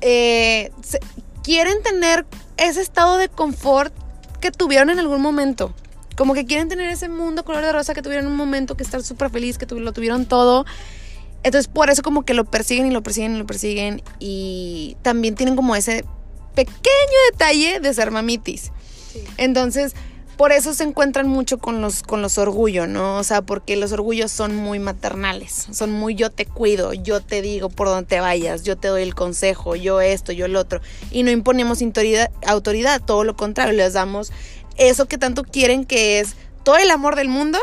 [0.00, 0.70] eh,
[1.42, 3.92] quieren tener ese estado de confort
[4.40, 5.74] que tuvieron en algún momento.
[6.20, 9.02] Como que quieren tener ese mundo color de rosa que tuvieron un momento, que estar
[9.02, 10.66] súper feliz, que lo tuvieron todo.
[11.42, 14.02] Entonces por eso como que lo persiguen y lo persiguen y lo persiguen.
[14.18, 16.04] Y también tienen como ese
[16.54, 16.76] pequeño
[17.32, 18.70] detalle de ser mamitis.
[19.38, 19.94] Entonces,
[20.36, 23.16] por eso se encuentran mucho con los, con los orgullos, ¿no?
[23.16, 27.40] O sea, porque los orgullos son muy maternales, son muy yo te cuido, yo te
[27.40, 30.82] digo por dónde te vayas, yo te doy el consejo, yo esto, yo el otro.
[31.10, 34.32] Y no imponemos autoridad, autoridad, todo lo contrario, les damos
[34.80, 37.58] eso que tanto quieren, que es todo el amor del mundo,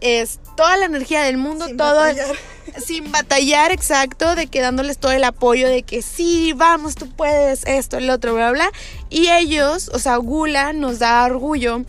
[0.00, 2.36] es toda la energía del mundo, Sin todo batallar.
[2.84, 7.66] sin batallar, exacto, de que dándoles todo el apoyo de que sí, vamos, tú puedes,
[7.66, 8.72] esto, el otro, bla, bla.
[9.10, 11.84] Y ellos, o sea, Gula nos da orgullo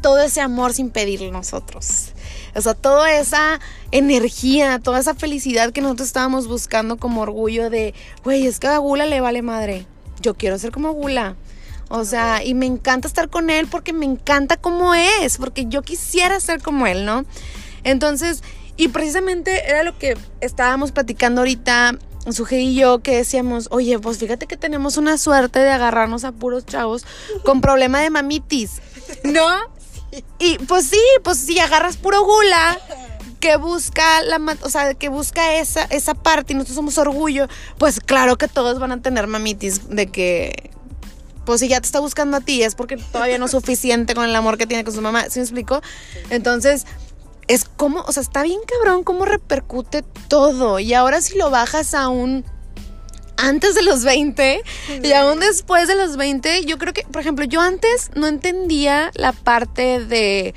[0.00, 2.12] todo ese amor sin pedirle nosotros.
[2.54, 3.60] O sea, toda esa
[3.90, 8.78] energía, toda esa felicidad que nosotros estábamos buscando como orgullo de, güey, es que a
[8.78, 9.86] Gula le vale madre.
[10.20, 11.36] Yo quiero ser como Gula.
[11.92, 15.82] O sea, y me encanta estar con él porque me encanta cómo es, porque yo
[15.82, 17.24] quisiera ser como él, ¿no?
[17.82, 18.44] Entonces,
[18.76, 21.98] y precisamente era lo que estábamos platicando ahorita,
[22.30, 26.30] Suje y yo, que decíamos, oye, pues fíjate que tenemos una suerte de agarrarnos a
[26.30, 27.04] puros chavos
[27.44, 28.80] con problema de mamitis,
[29.24, 29.48] ¿no?
[30.38, 32.78] Y pues sí, pues si agarras puro gula
[33.40, 37.48] que busca la o sea, que busca esa esa parte y nosotros somos orgullo,
[37.78, 40.70] pues claro que todos van a tener mamitis de que
[41.50, 44.24] pues si ya te está buscando a ti es porque todavía no es suficiente con
[44.24, 45.82] el amor que tiene con su mamá, ¿sí me explico?
[46.30, 46.86] Entonces,
[47.48, 51.94] es como, o sea, está bien cabrón cómo repercute todo y ahora si lo bajas
[51.94, 52.44] a un
[53.36, 54.62] antes de los 20
[55.02, 59.10] y aún después de los 20, yo creo que, por ejemplo, yo antes no entendía
[59.14, 60.54] la parte de...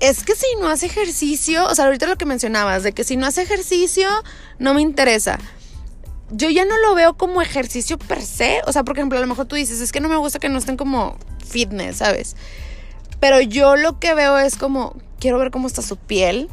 [0.00, 3.16] Es que si no hace ejercicio, o sea, ahorita lo que mencionabas, de que si
[3.16, 4.08] no hace ejercicio,
[4.58, 5.38] no me interesa.
[6.30, 9.26] Yo ya no lo veo como ejercicio per se, o sea, por ejemplo, a lo
[9.26, 12.36] mejor tú dices, es que no me gusta que no estén como fitness, ¿sabes?
[13.20, 16.48] Pero yo lo que veo es como, quiero ver cómo está su piel.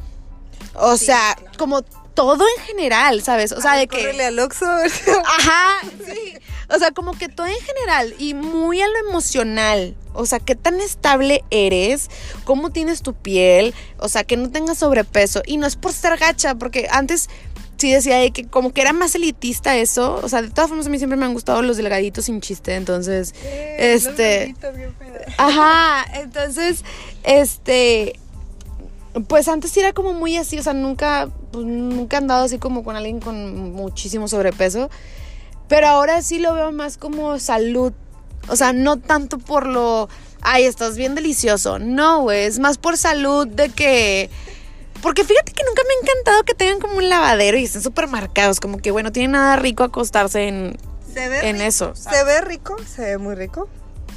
[0.76, 1.52] O Sí, sea, claro.
[1.58, 3.52] como todo en general, ¿sabes?
[3.52, 4.24] O sea, Ay, de que...
[4.24, 4.66] al Oxxo.
[5.26, 5.70] Ajá,
[6.06, 6.34] sí.
[6.74, 9.96] O sea, como que todo en general y muy a lo emocional.
[10.14, 12.10] O sea, qué tan estable eres,
[12.46, 15.42] cómo tienes tu piel, o sea, que no tengas sobrepeso.
[15.46, 17.30] Y no es por ser gacha, porque antes
[17.78, 20.20] sí decía de que como que era más elitista eso.
[20.24, 22.76] O sea, de todas formas a mí siempre me han gustado los delgaditos sin chiste,
[22.76, 23.34] entonces...
[23.78, 24.56] Este-
[25.38, 26.84] Ajá, entonces,
[27.24, 28.20] este,
[29.28, 32.58] pues antes sí era como muy así, o sea, nunca, pues, nunca he andado así
[32.60, 34.90] como con alguien con muchísimo sobrepeso,
[35.68, 37.92] pero ahora sí lo veo más como salud,
[38.48, 40.10] o sea, no tanto por lo,
[40.42, 44.30] ay, estás bien delicioso, no, güey, es más por salud de que...
[45.02, 48.08] Porque fíjate que nunca me ha encantado que tengan como un lavadero y estén súper
[48.08, 50.78] marcados, como que, bueno, tiene nada rico acostarse en,
[51.14, 51.68] Se ve en rico.
[51.68, 51.96] eso.
[51.96, 53.68] Se ve rico, se ve muy rico.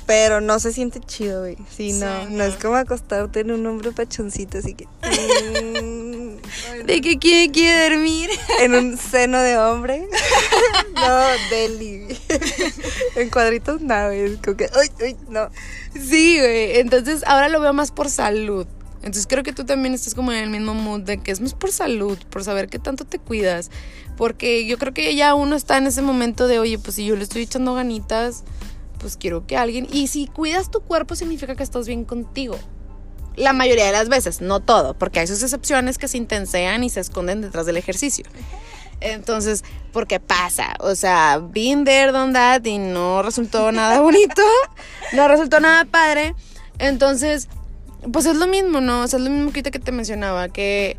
[0.06, 1.56] Pero no se siente chido, güey.
[1.76, 2.38] Sí, no, Sí, no.
[2.38, 2.44] no.
[2.44, 4.86] es como acostarte en un hombro pachoncito, así que.
[5.82, 8.30] mm, De que quiere, quiere dormir.
[8.60, 10.08] en un seno de hombre.
[10.94, 11.18] no,
[11.50, 12.18] deli.
[13.16, 14.20] en cuadritos, no, güey.
[14.32, 14.70] Es como que.
[14.80, 15.50] Uy, uy, no.
[15.92, 16.78] Sí, güey.
[16.78, 18.66] Entonces ahora lo veo más por salud.
[18.98, 21.54] Entonces creo que tú también estás como en el mismo mood de que es más
[21.54, 23.70] por salud, por saber qué tanto te cuidas.
[24.16, 27.14] Porque yo creo que ya uno está en ese momento de, oye, pues si yo
[27.14, 28.42] le estoy echando ganitas,
[28.98, 29.86] pues quiero que alguien...
[29.92, 32.58] Y si cuidas tu cuerpo significa que estás bien contigo.
[33.36, 36.90] La mayoría de las veces, no todo, porque hay sus excepciones que se intensean y
[36.90, 38.24] se esconden detrás del ejercicio.
[39.00, 44.42] Entonces, porque pasa, o sea, been there, done that y no resultó nada bonito,
[45.12, 46.34] no resultó nada padre.
[46.80, 47.48] Entonces,
[48.12, 49.02] pues es lo mismo, ¿no?
[49.02, 50.96] O sea, es lo mismo que ahorita que te mencionaba, que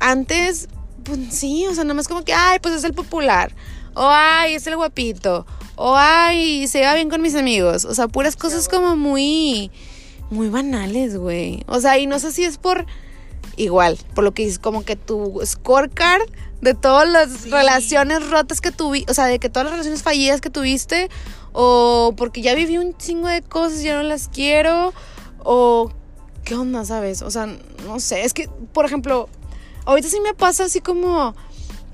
[0.00, 0.68] antes,
[1.04, 3.52] pues sí, o sea, nada más como que, ay, pues es el popular,
[3.94, 8.08] o ay, es el guapito, o ay, se va bien con mis amigos, o sea,
[8.08, 9.70] puras cosas como muy,
[10.30, 11.64] muy banales, güey.
[11.66, 12.86] O sea, y no sé si es por,
[13.56, 16.22] igual, por lo que dices, como que tu scorecard
[16.60, 20.40] de todas las relaciones rotas que tuviste, o sea, de que todas las relaciones fallidas
[20.40, 21.08] que tuviste,
[21.52, 24.92] o porque ya viví un chingo de cosas y ya no las quiero,
[25.38, 25.92] o
[26.48, 27.20] qué onda, ¿sabes?
[27.20, 27.46] O sea,
[27.84, 29.28] no sé, es que, por ejemplo,
[29.84, 31.36] ahorita sí me pasa así como,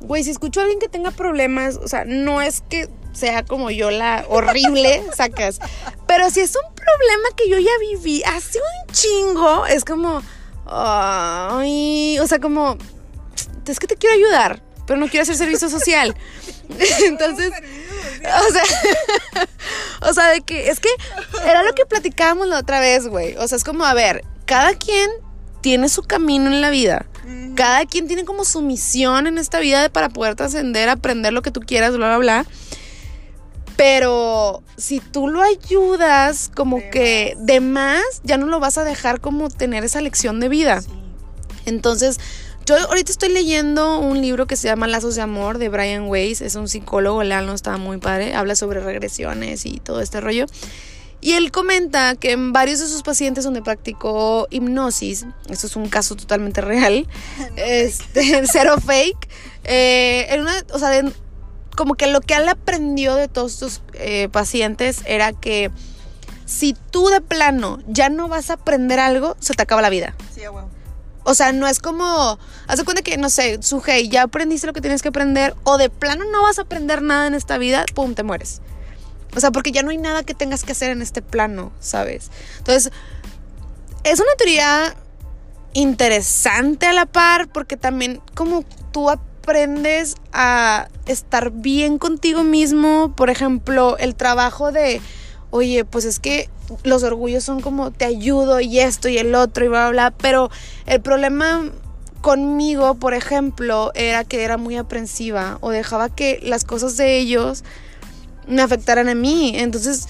[0.00, 3.72] güey, si escucho a alguien que tenga problemas, o sea, no es que sea como
[3.72, 5.58] yo la horrible, sacas,
[6.06, 10.22] pero si es un problema que yo ya viví hace un chingo, es como,
[10.66, 12.78] ay, o sea, como,
[13.66, 16.14] es que te quiero ayudar, pero no quiero hacer servicio social.
[17.06, 19.48] Entonces, o sea,
[20.08, 20.90] o sea, de que es que
[21.44, 23.36] era lo que platicábamos la otra vez, güey.
[23.36, 25.10] O sea, es como, a ver, cada quien
[25.60, 27.06] tiene su camino en la vida.
[27.54, 31.50] Cada quien tiene como su misión en esta vida para poder trascender, aprender lo que
[31.50, 32.46] tú quieras, bla, bla, bla.
[33.76, 39.20] Pero si tú lo ayudas como que de más, ya no lo vas a dejar
[39.20, 40.82] como tener esa lección de vida.
[41.64, 42.20] Entonces,
[42.66, 46.40] yo ahorita estoy leyendo un libro que se llama Lazos de Amor de Brian Weiss.
[46.40, 48.34] Es un psicólogo, no está muy padre.
[48.34, 50.46] Habla sobre regresiones y todo este rollo.
[51.20, 55.88] Y él comenta que en varios de sus pacientes donde practicó hipnosis, esto es un
[55.88, 57.06] caso totalmente real,
[57.56, 59.28] este, cero fake,
[59.64, 61.02] eh, en una, o sea,
[61.76, 65.70] como que lo que él aprendió de todos sus eh, pacientes era que
[66.46, 70.14] si tú de plano ya no vas a aprender algo, se te acaba la vida.
[70.34, 70.42] Sí.
[71.26, 74.74] O sea, no es como, haz de cuenta que, no sé, suje, ya aprendiste lo
[74.74, 77.86] que tienes que aprender, o de plano no vas a aprender nada en esta vida,
[77.94, 78.60] pum, te mueres.
[79.36, 82.30] O sea, porque ya no hay nada que tengas que hacer en este plano, ¿sabes?
[82.58, 82.92] Entonces,
[84.04, 84.94] es una teoría
[85.72, 93.28] interesante a la par, porque también como tú aprendes a estar bien contigo mismo, por
[93.28, 95.00] ejemplo, el trabajo de,
[95.50, 96.48] oye, pues es que
[96.82, 100.16] los orgullos son como te ayudo y esto y el otro y bla, bla, bla,
[100.16, 100.50] pero
[100.86, 101.70] el problema
[102.22, 107.64] conmigo, por ejemplo, era que era muy aprensiva o dejaba que las cosas de ellos
[108.46, 109.52] me afectaran a mí.
[109.56, 110.08] Entonces,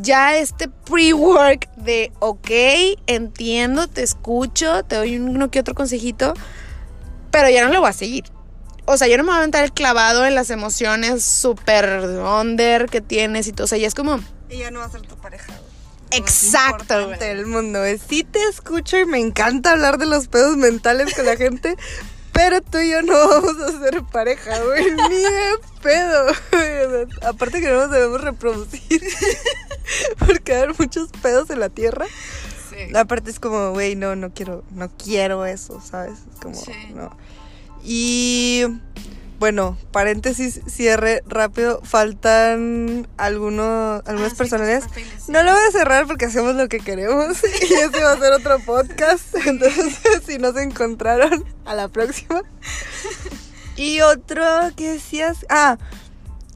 [0.00, 2.50] ya este pre-work de, ok,
[3.06, 6.34] entiendo, te escucho, te doy uno que otro consejito,
[7.30, 8.24] pero ya no lo voy a seguir.
[8.86, 11.86] O sea, yo no me voy a aventar el clavado en las emociones súper
[12.40, 13.64] under que tienes y todo.
[13.64, 14.20] O sea, ya es como...
[14.50, 15.52] Y ya no va a ser tu pareja.
[16.10, 17.12] Exacto.
[17.14, 21.26] El mundo es, sí te escucho y me encanta hablar de los pedos mentales con
[21.26, 21.76] la gente,
[22.34, 24.84] pero tú y yo no vamos a ser pareja, güey.
[25.08, 26.26] Ni de pedo.
[27.22, 29.02] Aparte que no nos debemos reproducir.
[30.18, 32.06] Porque hay muchos pedos en la tierra.
[32.70, 32.94] Sí.
[32.96, 36.18] Aparte es como, güey, no, no quiero, no quiero eso, ¿sabes?
[36.32, 36.60] Es como,
[36.94, 37.16] no.
[37.84, 38.64] Y
[39.44, 41.82] bueno, paréntesis, cierre rápido.
[41.84, 44.84] Faltan algunos, algunas ah, personalidades.
[45.28, 47.36] no lo voy a cerrar porque hacemos lo que queremos.
[47.60, 49.34] Y ese va a ser otro podcast.
[49.46, 52.40] Entonces, si no se encontraron, a la próxima.
[53.76, 55.44] Y otro que decías.
[55.50, 55.76] Ah,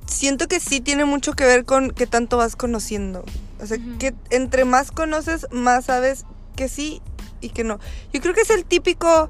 [0.07, 3.23] siento que sí tiene mucho que ver con qué tanto vas conociendo.
[3.61, 6.25] O sea, que entre más conoces, más sabes
[6.57, 7.03] que sí
[7.43, 7.81] y que no.
[8.15, 9.29] Yo creo que es el típico.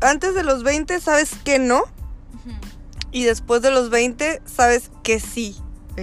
[0.00, 1.82] Antes de los 20 sabes que no
[3.12, 5.56] y después de los 20 sabes que sí.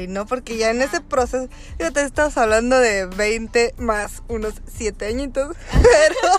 [0.08, 0.28] ¿no?
[0.28, 5.56] Porque ya en ese proceso, ya te estás hablando de 20 más unos 7 añitos,
[5.72, 6.30] pero,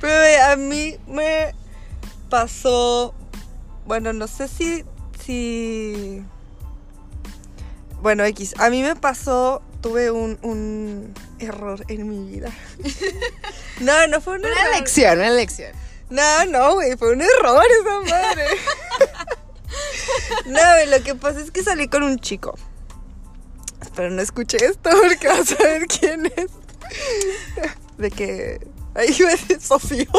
[0.00, 1.54] pero a mí me
[2.28, 3.14] pasó,
[3.86, 4.84] bueno, no sé si,
[5.24, 6.22] si,
[8.02, 12.50] bueno, X, a mí me pasó, tuve un, un error en mi vida.
[13.80, 15.72] no, no fue un una lección, una lección.
[16.08, 18.44] No, no, güey, fue un error esa madre.
[20.46, 20.60] no,
[20.96, 22.56] lo que pasa es que salí con un chico.
[23.94, 26.50] Pero no escuché esto porque vas a ver quién es.
[27.98, 28.66] De que.
[28.94, 30.10] Ahí iba a decir Sofío.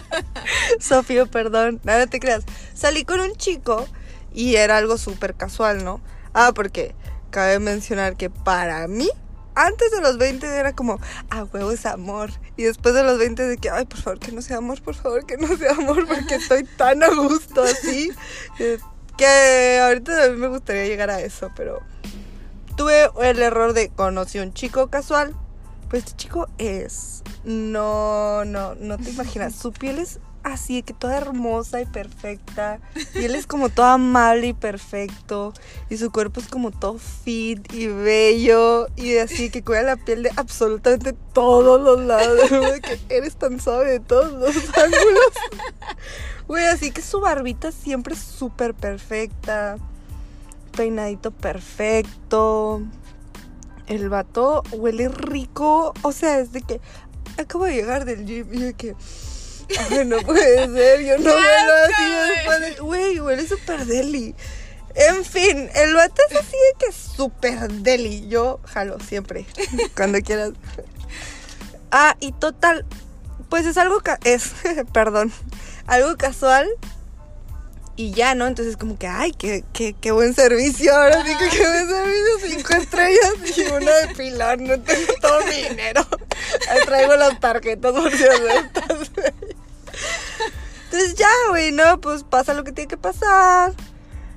[0.80, 1.80] Sofío, perdón.
[1.84, 2.44] Nada, te creas.
[2.74, 3.86] Salí con un chico
[4.32, 6.00] y era algo súper casual, ¿no?
[6.34, 6.94] Ah, porque
[7.30, 9.08] cabe mencionar que para mí
[9.54, 11.00] antes de los 20 era como,
[11.30, 12.30] ah, huevo es amor.
[12.56, 14.94] Y después de los 20 de que, ay, por favor, que no sea amor, por
[14.94, 18.12] favor, que no sea amor, porque estoy tan a gusto así.
[19.16, 21.80] Que ahorita a mí me gustaría llegar a eso, pero
[22.76, 25.34] tuve el error de conocí a un chico casual,
[25.88, 27.22] Pues este chico es.
[27.44, 29.54] No, no, no te imaginas.
[29.54, 32.80] Su piel es así, que toda hermosa y perfecta.
[33.14, 35.52] Y él es como todo amable y perfecto.
[35.88, 38.88] Y su cuerpo es como todo fit y bello.
[38.96, 42.50] Y así que cuida la piel de absolutamente todos los lados.
[42.82, 45.32] que eres tan suave de todos los ángulos.
[46.48, 49.76] Güey, así que su barbita siempre es súper perfecta.
[50.76, 52.82] Peinadito perfecto.
[53.86, 55.92] El vato huele rico.
[56.02, 56.80] O sea, es de que
[57.38, 58.94] acabo de llegar del gym y de que
[59.78, 62.80] Ay, no puede ser, yo no veo así después de...
[62.80, 64.34] Güey, huele súper deli.
[64.94, 68.28] En fin, el vato es así de que es súper deli.
[68.28, 69.46] Yo jalo siempre,
[69.96, 70.52] cuando quieras.
[71.92, 72.84] Ah, y total,
[73.48, 74.52] pues es algo, es,
[74.92, 75.32] perdón,
[75.86, 76.68] algo casual.
[77.96, 78.46] Y ya, ¿no?
[78.46, 80.94] Entonces como que, ay, qué, qué, qué buen servicio.
[80.94, 82.56] Ahora sí que qué buen servicio.
[82.56, 84.58] Cinco estrellas y una de pilar.
[84.58, 86.06] No tengo todo mi dinero.
[86.70, 89.10] Ahí traigo las tarjetas por si estas,
[90.84, 93.72] entonces ya, güey, no, pues pasa lo que tiene que pasar.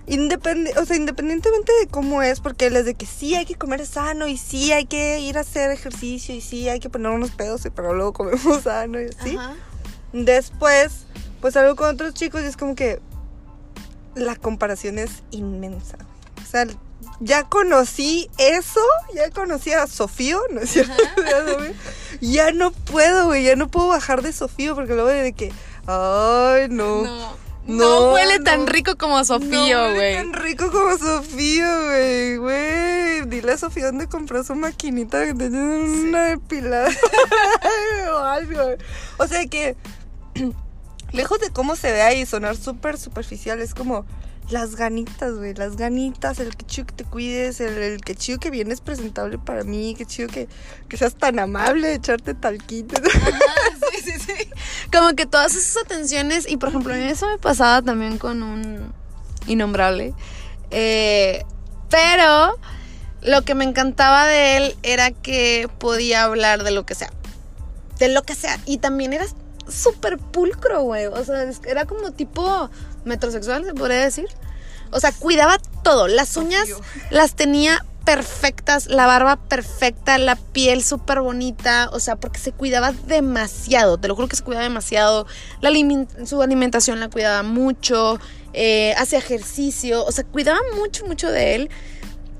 [0.05, 3.55] Independe o sea, independientemente de cómo es, porque él es de que sí hay que
[3.55, 7.11] comer sano y sí hay que ir a hacer ejercicio y sí hay que poner
[7.11, 9.37] unos pedos, pero luego comemos sano y así.
[10.11, 11.05] Después,
[11.41, 13.01] pues salgo con otros chicos y es como que
[14.15, 15.97] la comparación es inmensa.
[16.41, 16.67] O sea,
[17.19, 18.81] ya conocí eso,
[19.15, 20.93] ya conocí a Sofío, ¿no es cierto?
[22.21, 25.51] ya no puedo, güey, ya no puedo bajar de Sofío porque luego de que,
[25.87, 27.03] ay, no.
[27.65, 28.11] No.
[28.11, 29.71] huele tan rico como Sofío, güey.
[29.71, 32.37] No huele tan rico como Sofío, güey.
[32.37, 36.89] Güey, dile a Sofía dónde compró su maquinita que tiene una depilada
[38.13, 38.59] o algo.
[39.17, 39.77] O sea que,
[41.13, 44.05] lejos de cómo se ve ahí sonar súper superficial, es como
[44.49, 48.49] las ganitas, güey, las ganitas, el que chido que te cuides, el, que chido que
[48.49, 50.47] vienes presentable para mí, que chido que,
[50.89, 53.01] que seas tan amable echarte talquito.
[53.91, 54.49] sí, sí, sí.
[54.91, 58.93] Como que todas esas atenciones, y por ejemplo, eso me pasaba también con un
[59.47, 60.13] innombrable.
[60.71, 61.45] Eh,
[61.89, 62.57] pero
[63.21, 67.11] lo que me encantaba de él era que podía hablar de lo que sea.
[67.99, 68.59] De lo que sea.
[68.65, 69.25] Y también era
[69.67, 71.05] súper pulcro, güey.
[71.05, 72.69] O sea, era como tipo
[73.05, 74.27] metrosexual, se podría decir.
[74.91, 76.07] O sea, cuidaba todo.
[76.07, 76.67] Las uñas
[77.09, 82.91] las tenía perfectas, la barba perfecta, la piel súper bonita, o sea, porque se cuidaba
[82.91, 85.25] demasiado, te lo juro que se cuidaba demasiado,
[85.61, 85.71] la
[86.25, 88.19] su alimentación la cuidaba mucho,
[88.51, 91.69] eh, hacía ejercicio, o sea, cuidaba mucho, mucho de él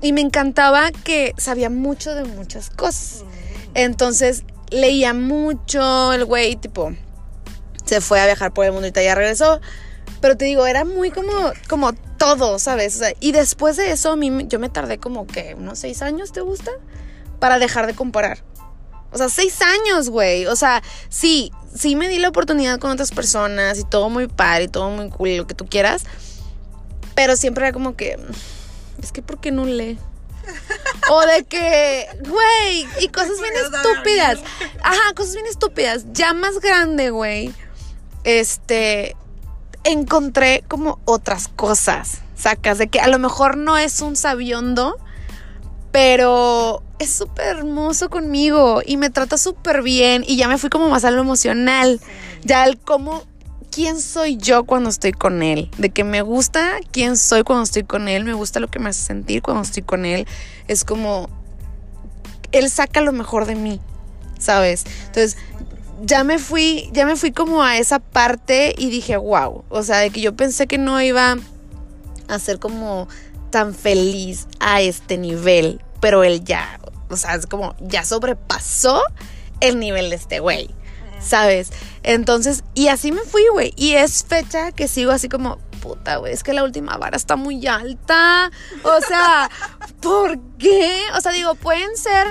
[0.02, 3.24] y me encantaba que sabía mucho de muchas cosas.
[3.72, 6.92] Entonces, leía mucho, el güey, tipo,
[7.86, 9.60] se fue a viajar por el mundo y ya regresó.
[10.24, 12.98] Pero te digo, era muy como, como todo, ¿sabes?
[13.20, 16.40] y después de eso, a mí, yo me tardé como que unos seis años, ¿te
[16.40, 16.70] gusta?
[17.40, 18.42] Para dejar de comparar.
[19.12, 20.46] O sea, seis años, güey.
[20.46, 24.64] O sea, sí, sí me di la oportunidad con otras personas y todo muy padre
[24.64, 26.04] y todo muy cool, lo que tú quieras.
[27.14, 28.18] Pero siempre era como que,
[29.02, 29.98] es que ¿por qué no lee?
[31.10, 34.38] O de que, güey, y cosas bien estúpidas.
[34.82, 36.06] Ajá, cosas bien estúpidas.
[36.14, 37.52] Ya más grande, güey
[38.24, 39.16] este,
[39.84, 44.96] encontré como otras cosas, sacas, de que a lo mejor no es un sabiondo,
[45.92, 50.88] pero es súper hermoso conmigo y me trata súper bien y ya me fui como
[50.88, 52.00] más a lo emocional,
[52.42, 53.22] ya al cómo,
[53.70, 57.82] quién soy yo cuando estoy con él, de que me gusta quién soy cuando estoy
[57.82, 60.26] con él, me gusta lo que me hace sentir cuando estoy con él,
[60.68, 61.28] es como,
[62.52, 63.80] él saca lo mejor de mí,
[64.38, 64.84] ¿sabes?
[65.06, 65.36] Entonces,
[66.02, 69.98] ya me fui, ya me fui como a esa parte y dije, wow, o sea,
[69.98, 71.36] de que yo pensé que no iba
[72.28, 73.08] a ser como
[73.50, 79.02] tan feliz a este nivel, pero él ya, o sea, es como, ya sobrepasó
[79.60, 80.70] el nivel de este güey,
[81.20, 81.70] ¿sabes?
[82.02, 86.32] Entonces, y así me fui, güey, y es fecha que sigo así como, puta, güey,
[86.32, 88.50] es que la última vara está muy alta,
[88.82, 89.50] o sea,
[90.00, 90.98] ¿por qué?
[91.16, 92.26] O sea, digo, pueden ser,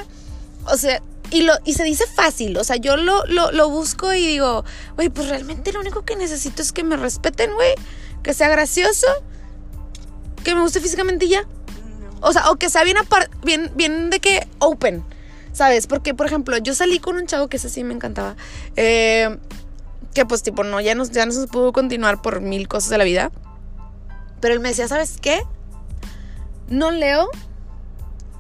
[0.65, 1.02] o sea,
[1.34, 4.63] y, lo, y se dice fácil, o sea, yo lo, lo, busco y digo,
[4.96, 7.73] güey, pues realmente lo único que necesito es que me respeten, güey,
[8.21, 9.08] que sea gracioso,
[10.44, 11.48] que me guste físicamente y ya.
[12.21, 12.98] O sea, o que sea bien,
[13.44, 15.04] bien, bien de que open,
[15.54, 15.88] ¿sabes?
[15.88, 18.36] Porque, por ejemplo, yo salí con un chavo que ese sí me encantaba,
[18.75, 19.36] eh,
[20.13, 23.00] que pues tipo, no, ya no, ya no se pudo continuar por mil cosas de
[23.00, 23.31] la vida.
[24.40, 25.42] Pero él me decía, ¿sabes qué?
[26.67, 27.27] No leo,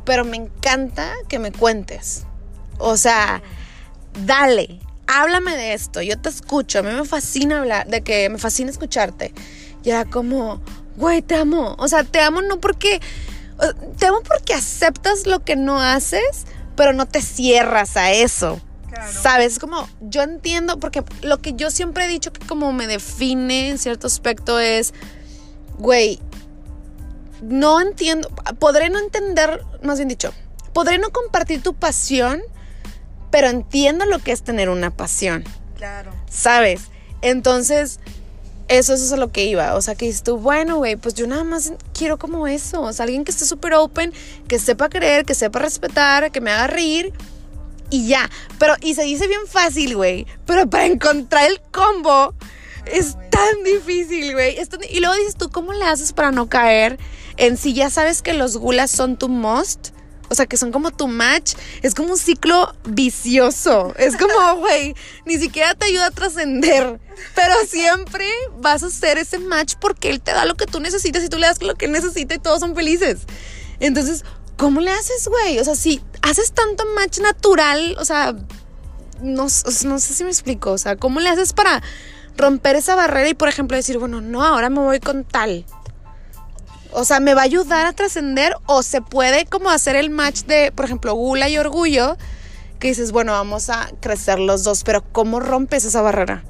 [0.05, 2.27] pero me encanta que me cuentes.
[2.77, 3.41] O sea,
[4.25, 8.37] dale, háblame de esto, yo te escucho, a mí me fascina hablar, de que me
[8.37, 9.33] fascina escucharte.
[9.83, 10.61] Y era como,
[10.95, 11.75] güey, te amo.
[11.77, 13.01] O sea, te amo no porque,
[13.97, 16.45] te amo porque aceptas lo que no haces,
[16.75, 18.61] pero no te cierras a eso.
[18.89, 19.11] Claro.
[19.11, 19.53] ¿Sabes?
[19.53, 23.69] Es como, yo entiendo, porque lo que yo siempre he dicho que como me define
[23.69, 24.93] en cierto aspecto es,
[25.79, 26.19] güey,
[27.41, 30.31] no entiendo, podré no entender, más bien dicho,
[30.73, 32.41] podré no compartir tu pasión,
[33.33, 35.43] pero entiendo lo que es tener una pasión,
[35.75, 36.11] Claro.
[36.29, 36.81] ¿sabes?
[37.23, 37.99] Entonces,
[38.67, 39.73] eso, eso es a lo que iba.
[39.73, 42.83] O sea, que dices tú, bueno, güey, pues yo nada más quiero como eso.
[42.83, 44.13] O sea, alguien que esté súper open,
[44.47, 47.11] que sepa creer, que sepa respetar, que me haga reír
[47.89, 48.29] y ya.
[48.59, 50.27] Pero, y se dice bien fácil, güey.
[50.45, 52.35] Pero para encontrar el combo
[52.85, 54.59] es tan difícil, güey.
[54.91, 56.99] Y luego dices tú, ¿cómo le haces para no caer
[57.37, 59.89] en si ya sabes que los gulas son tu must?
[60.33, 61.53] O sea, que son como tu match.
[61.83, 63.93] Es como un ciclo vicioso.
[63.99, 64.95] Es como, güey,
[65.27, 66.99] ni siquiera te ayuda a trascender.
[67.35, 68.27] Pero siempre
[68.57, 71.37] vas a hacer ese match porque él te da lo que tú necesitas y tú
[71.37, 73.27] le das lo que necesita y todos son felices.
[73.79, 74.25] Entonces,
[74.57, 75.59] ¿cómo le haces, güey?
[75.59, 78.33] O sea, si haces tanto match natural, o sea,
[79.21, 80.71] no, no sé si me explico.
[80.71, 81.83] O sea, ¿cómo le haces para
[82.37, 85.67] romper esa barrera y, por ejemplo, decir, bueno, no, ahora me voy con tal?
[86.93, 88.55] O sea, ¿me va a ayudar a trascender?
[88.65, 92.17] O se puede como hacer el match de, por ejemplo, gula y orgullo,
[92.79, 96.43] que dices, bueno, vamos a crecer los dos, pero ¿cómo rompes esa barrera?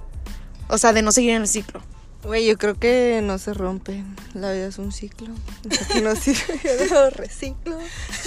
[0.67, 1.81] O sea, de no seguir en el ciclo.
[2.23, 4.03] Güey, yo creo que no se rompe.
[4.33, 5.27] La vida es un ciclo.
[6.01, 7.77] No sirve, yo lo reciclo.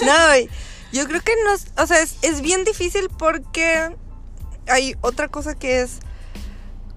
[0.05, 0.49] No, güey.
[0.93, 1.83] Yo creo que no.
[1.83, 3.95] O sea, es, es bien difícil porque
[4.67, 5.99] hay otra cosa que es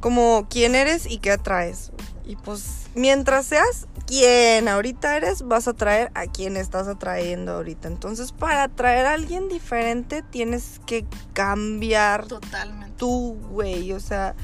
[0.00, 1.90] como quién eres y qué atraes.
[2.26, 2.64] Y pues,
[2.94, 7.86] mientras seas quien ahorita eres, vas a atraer a quien estás atrayendo ahorita.
[7.86, 12.92] Entonces, para atraer a alguien diferente, tienes que cambiar Totalmente.
[12.96, 13.92] tú, güey.
[13.92, 14.34] O sea,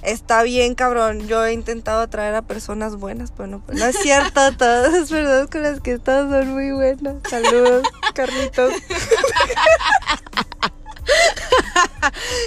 [0.00, 1.28] está bien, cabrón.
[1.28, 4.40] Yo he intentado atraer a personas buenas, pero no, no es cierto.
[4.56, 7.16] Todas las personas con las que he estado son muy buenas.
[7.28, 8.72] Saludos, Carlitos.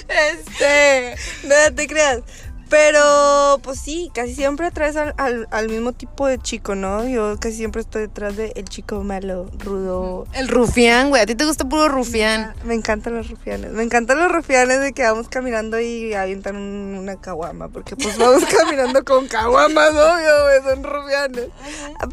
[0.07, 2.23] este, no te creas.
[2.69, 7.07] Pero, pues sí, casi siempre atraes al, al, al mismo tipo de chico, ¿no?
[7.07, 11.23] Yo casi siempre estoy detrás del chico malo, rudo, El rufián, güey.
[11.23, 12.53] A ti te gusta puro rufián.
[12.65, 13.71] me encantan los rufianes.
[13.71, 17.69] Me encantan los rufianes de que vamos caminando y avientan un- una caguama.
[17.69, 21.47] Porque pues vamos caminando con caguamas, obvio, güey, son rufianes.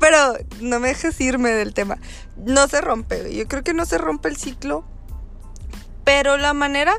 [0.01, 0.19] Pero
[0.61, 1.99] no me dejes irme del tema.
[2.37, 3.37] No se rompe, güey.
[3.37, 4.85] Yo creo que no se rompe el ciclo.
[6.05, 6.95] Pero la manera.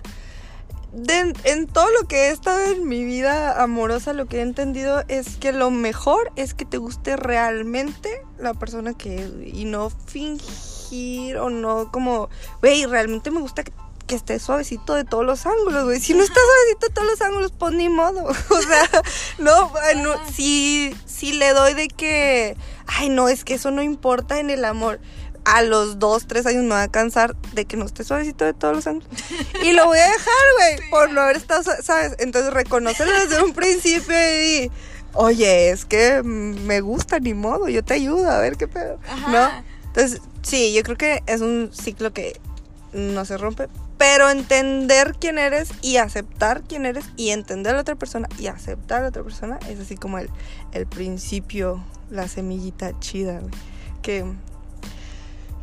[0.94, 5.04] De, en todo lo que he estado en mi vida amorosa, lo que he entendido
[5.08, 9.90] es que lo mejor es que te guste realmente la persona que es, y no
[9.90, 12.30] fingir o no como,
[12.62, 13.74] güey, realmente me gusta que,
[14.08, 16.00] que esté suavecito de todos los ángulos, güey.
[16.00, 18.26] Si no está suavecito de todos los ángulos, pues ni modo.
[18.50, 18.90] O sea,
[19.38, 22.56] no, no si, si le doy de que,
[22.88, 25.00] ay, no, es que eso no importa en el amor.
[25.50, 28.54] A los dos, tres años me va a cansar de que no esté suavecito de
[28.54, 29.10] todos los ángulos.
[29.64, 32.16] Y lo voy a dejar, güey, por no haber estado, ¿sabes?
[32.20, 34.72] Entonces reconócelo desde un principio y di,
[35.14, 39.50] oye, es que me gusta, ni modo, yo te ayudo, a ver qué pedo, ¿no?
[39.86, 42.40] Entonces, sí, yo creo que es un ciclo que
[42.94, 43.68] no se rompe,
[43.98, 48.48] pero entender quién eres y aceptar quién eres y entender a la otra persona y
[48.48, 50.30] aceptar a la otra persona es así como el,
[50.72, 53.54] el principio, la semillita chida, güey.
[54.02, 54.26] Que,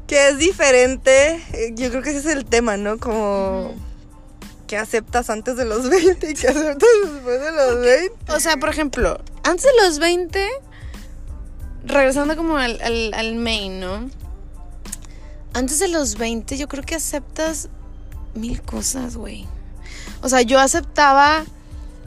[0.07, 2.98] que es diferente, eh, yo creo que ese es el tema, ¿no?
[2.98, 3.74] Como
[4.66, 8.32] que aceptas antes de los 20 y que aceptas después de los 20.
[8.32, 10.48] O sea, por ejemplo, antes de los 20,
[11.84, 14.11] regresando como al, al, al main, ¿no?
[15.52, 17.68] Antes de los 20, yo creo que aceptas
[18.34, 19.46] mil cosas, güey.
[20.22, 21.44] O sea, yo aceptaba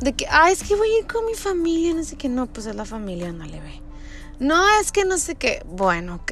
[0.02, 2.48] de que, ah, es que voy a ir con mi familia, no sé qué, no,
[2.48, 3.82] pues es la familia, no le ve.
[4.40, 6.32] No, es que no sé qué, bueno, ok.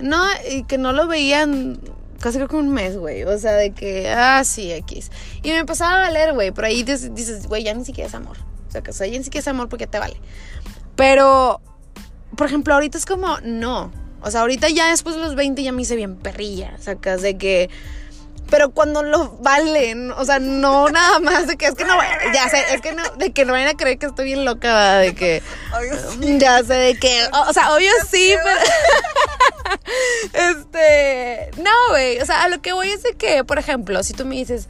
[0.00, 1.80] No, y que no lo veían
[2.20, 3.24] casi creo que un mes, güey.
[3.24, 5.10] O sea, de que, ah, sí, X.
[5.42, 6.50] Y me empezaba a valer, güey.
[6.50, 8.36] Pero ahí dices, güey, ya ni siquiera es amor.
[8.68, 10.16] O sea, que o sea, ya ni siquiera es amor porque te vale.
[10.96, 11.60] Pero,
[12.36, 13.92] por ejemplo, ahorita es como, no.
[14.22, 16.76] O sea, ahorita ya después de los 20 ya me hice bien perrilla.
[16.78, 17.70] Sacas de que.
[18.48, 21.96] Pero cuando lo valen, o sea, no nada más de que es que no,
[22.32, 24.68] ya sé, es que no, de que no vayan a creer que estoy bien loca,
[24.68, 25.00] ¿verdad?
[25.00, 25.42] de que,
[26.38, 28.60] ya sé, de que, o, o sea, obvio sí, pero,
[30.50, 34.12] este, no, güey, o sea, a lo que voy es de que, por ejemplo, si
[34.12, 34.68] tú me dices,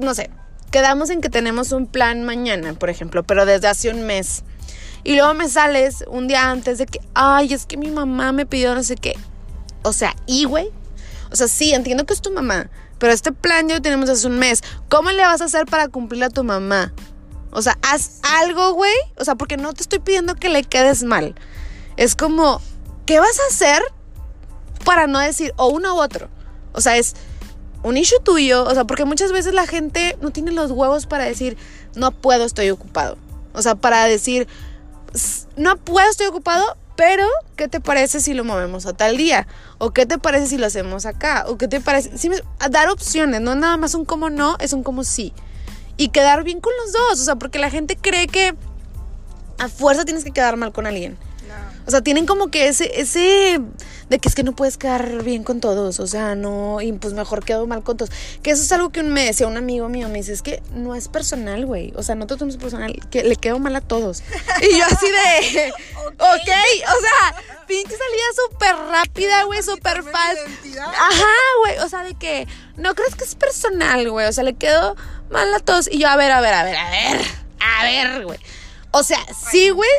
[0.00, 0.30] no sé,
[0.70, 4.44] quedamos en que tenemos un plan mañana, por ejemplo, pero desde hace un mes,
[5.02, 8.46] y luego me sales un día antes de que, ay, es que mi mamá me
[8.46, 9.14] pidió no sé qué,
[9.82, 10.70] o sea, y, güey,
[11.30, 14.26] o sea, sí, entiendo que es tu mamá, pero este plan ya lo tenemos hace
[14.26, 14.62] un mes.
[14.88, 16.92] ¿Cómo le vas a hacer para cumplir a tu mamá?
[17.50, 18.94] O sea, haz algo, güey.
[19.16, 21.34] O sea, porque no te estoy pidiendo que le quedes mal.
[21.96, 22.60] Es como,
[23.06, 23.82] ¿qué vas a hacer
[24.84, 26.28] para no decir o uno u otro?
[26.72, 27.14] O sea, es,
[27.84, 31.24] un issue tuyo, o sea, porque muchas veces la gente no tiene los huevos para
[31.24, 31.56] decir,
[31.94, 33.18] no puedo, estoy ocupado.
[33.52, 34.48] O sea, para decir,
[35.12, 36.64] "S- no puedo, estoy ocupado,
[36.96, 37.26] pero
[37.56, 39.46] ¿qué te parece si lo movemos a tal día?
[39.78, 41.44] ¿O qué te parece si lo hacemos acá?
[41.48, 42.16] ¿O qué te parece?
[42.16, 42.30] Sí,
[42.70, 45.32] dar opciones, no nada más un como no, es un como sí.
[45.96, 48.54] Y quedar bien con los dos, o sea, porque la gente cree que
[49.58, 51.16] a fuerza tienes que quedar mal con alguien.
[51.86, 53.60] O sea, tienen como que ese, ese
[54.14, 57.14] de que es que no puedes quedar bien con todos, o sea, no, y pues
[57.14, 58.12] mejor quedo mal con todos.
[58.44, 60.94] Que eso es algo que me decía un amigo mío, me dice, es que no
[60.94, 64.22] es personal, güey, o sea, no te tomes personal, que le quedo mal a todos.
[64.62, 65.72] Y yo así de,
[66.06, 70.78] ok, o sea, pinche salida súper rápida, güey, súper fácil.
[70.78, 71.34] Ajá,
[71.64, 72.46] güey, o sea, de que
[72.76, 74.94] no crees que es personal, güey, o sea, le quedo
[75.28, 75.88] mal a todos.
[75.90, 77.20] Y yo, a ver, a ver, a ver, a ver,
[77.58, 78.38] a ver, güey.
[78.92, 79.18] O sea,
[79.50, 79.90] sí, güey.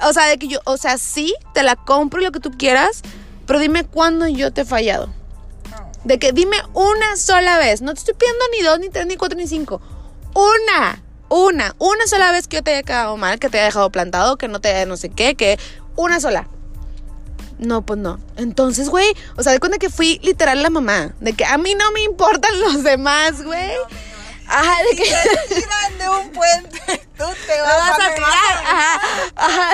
[0.00, 2.50] O sea, de que yo, o sea, sí, te la compro y lo que tú
[2.50, 3.02] quieras,
[3.48, 5.08] pero dime cuándo yo te he fallado.
[6.04, 7.80] De que dime una sola vez.
[7.80, 9.80] No te estoy pidiendo ni dos, ni tres, ni cuatro, ni cinco.
[10.34, 13.90] Una, una, una sola vez que yo te haya quedado mal, que te haya dejado
[13.90, 15.58] plantado, que no te haya no sé qué, que
[15.96, 16.46] una sola.
[17.58, 18.20] No, pues no.
[18.36, 21.14] Entonces, güey, o sea, de cuenta que fui literal la mamá.
[21.18, 23.72] De que a mí no me importan los demás, güey.
[24.46, 25.04] Ajá, de que...
[25.04, 26.80] te tiran de un puente,
[27.18, 28.30] tú te vas, vas a tirar.
[28.66, 29.00] Ajá,
[29.36, 29.70] ajá.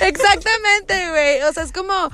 [0.00, 1.42] Exactamente, güey.
[1.42, 2.10] O sea, es como,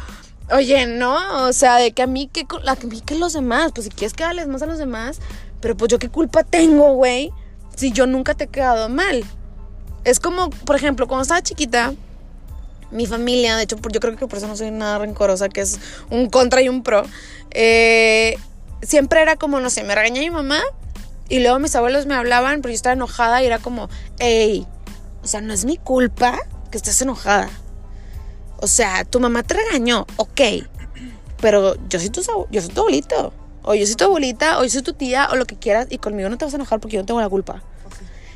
[0.53, 4.25] oye, no, o sea, de que a mí que los demás, pues si quieres que
[4.25, 5.19] hables más a los demás,
[5.61, 7.31] pero pues yo qué culpa tengo, güey,
[7.77, 9.25] si yo nunca te he quedado mal.
[10.05, 11.95] Es como, por ejemplo, cuando estaba chiquita,
[12.91, 15.79] mi familia, de hecho, yo creo que por eso no soy nada rencorosa, que es
[16.11, 17.05] un contra y un pro.
[17.51, 18.37] eh,
[18.83, 20.61] siempre era como, no sé, me regaña mi mamá
[21.29, 23.89] y luego mis abuelos me hablaban, pero yo estaba enojada y era como,
[24.19, 24.67] hey,
[25.23, 26.39] o sea, no es mi culpa
[26.71, 27.49] que estés enojada.
[28.63, 30.41] O sea, tu mamá te regañó, ok,
[31.41, 33.35] pero yo soy tu, yo soy tu abuelito.
[33.65, 35.99] O yo soy tu abuelita, o yo soy tu tía, o lo que quieras, y
[35.99, 37.61] conmigo no te vas a enojar porque yo no tengo la culpa.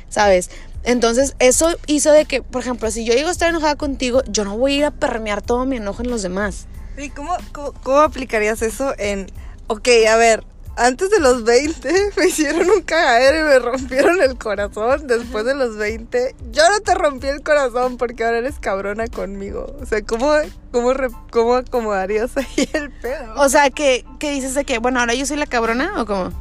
[0.09, 0.49] ¿Sabes?
[0.83, 4.43] Entonces, eso hizo de que, por ejemplo, si yo llego a estar enojada contigo, yo
[4.43, 6.67] no voy a ir a permear todo mi enojo en los demás.
[6.97, 9.31] ¿Y cómo, cómo, cómo aplicarías eso en,
[9.67, 10.43] ok, a ver,
[10.77, 15.55] antes de los 20 me hicieron un cagadero y me rompieron el corazón, después de
[15.55, 19.75] los 20 yo no te rompí el corazón porque ahora eres cabrona conmigo.
[19.81, 20.31] O sea, ¿cómo,
[20.71, 20.93] cómo,
[21.31, 23.33] cómo acomodarías ahí el pedo?
[23.37, 26.31] O sea, que, que dices de que, bueno, ahora yo soy la cabrona, o cómo?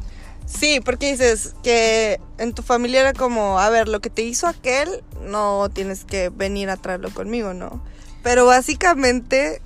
[0.46, 4.46] Sí, porque dices que en tu familia era como, a ver, lo que te hizo
[4.46, 7.82] aquel, no tienes que venir a traerlo conmigo, ¿no?
[8.22, 9.60] Pero básicamente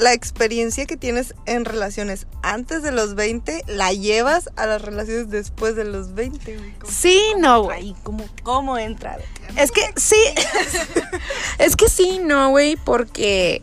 [0.00, 5.30] la experiencia que tienes en relaciones antes de los 20 la llevas a las relaciones
[5.30, 6.56] después de los 20.
[6.56, 6.72] güey.
[6.78, 7.94] ¿Cómo- Sí, no, güey.
[8.02, 9.18] ¿cómo, cómo entra?
[9.56, 10.16] Es que sí.
[11.58, 13.62] es que sí, no, güey, porque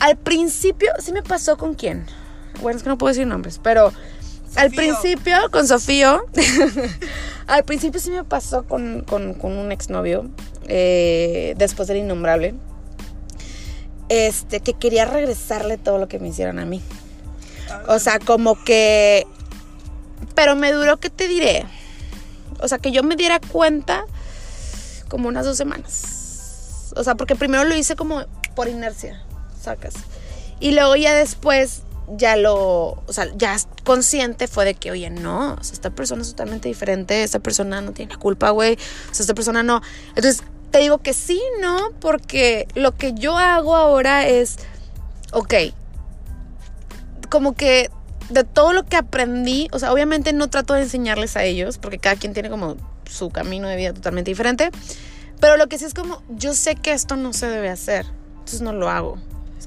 [0.00, 2.06] al principio sí me pasó con quién.
[2.62, 3.92] Bueno, es que no puedo decir nombres, pero
[4.56, 6.24] al principio con Sofío,
[7.46, 10.28] al principio sí me pasó con, con, con un exnovio,
[10.66, 12.54] eh, después del innombrable,
[14.08, 16.82] este, que quería regresarle todo lo que me hicieron a mí.
[17.86, 19.26] O sea, como que...
[20.34, 21.64] Pero me duró, ¿qué te diré?
[22.60, 24.04] O sea, que yo me diera cuenta
[25.08, 26.92] como unas dos semanas.
[26.96, 29.22] O sea, porque primero lo hice como por inercia,
[29.60, 29.94] sacas.
[30.60, 31.82] Y luego ya después,
[32.16, 36.22] ya lo, o sea, ya consciente fue de que, oye, no, o sea, esta persona
[36.22, 39.80] es totalmente diferente, esta persona no tiene la culpa, güey, o sea, esta persona no.
[40.08, 44.56] Entonces, te digo que sí, no, porque lo que yo hago ahora es,
[45.32, 45.54] ok,
[47.28, 47.90] como que
[48.30, 51.98] de todo lo que aprendí, o sea, obviamente no trato de enseñarles a ellos, porque
[51.98, 52.76] cada quien tiene como
[53.08, 54.70] su camino de vida totalmente diferente,
[55.40, 58.60] pero lo que sí es como, yo sé que esto no se debe hacer, entonces
[58.60, 59.18] no lo hago.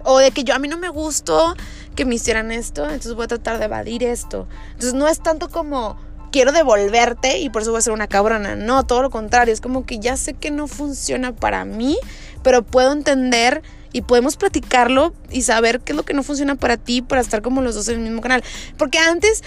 [0.04, 1.56] O de que yo a mí no me gustó
[1.96, 4.48] que me hicieran esto, entonces voy a tratar de evadir esto.
[4.68, 5.98] Entonces no es tanto como
[6.32, 8.56] quiero devolverte y por eso voy a ser una cabrona.
[8.56, 11.98] No, todo lo contrario, es como que ya sé que no funciona para mí,
[12.44, 13.62] pero puedo entender
[13.94, 17.42] y podemos platicarlo y saber qué es lo que no funciona para ti para estar
[17.42, 18.44] como los dos en el mismo canal.
[18.78, 19.44] Porque antes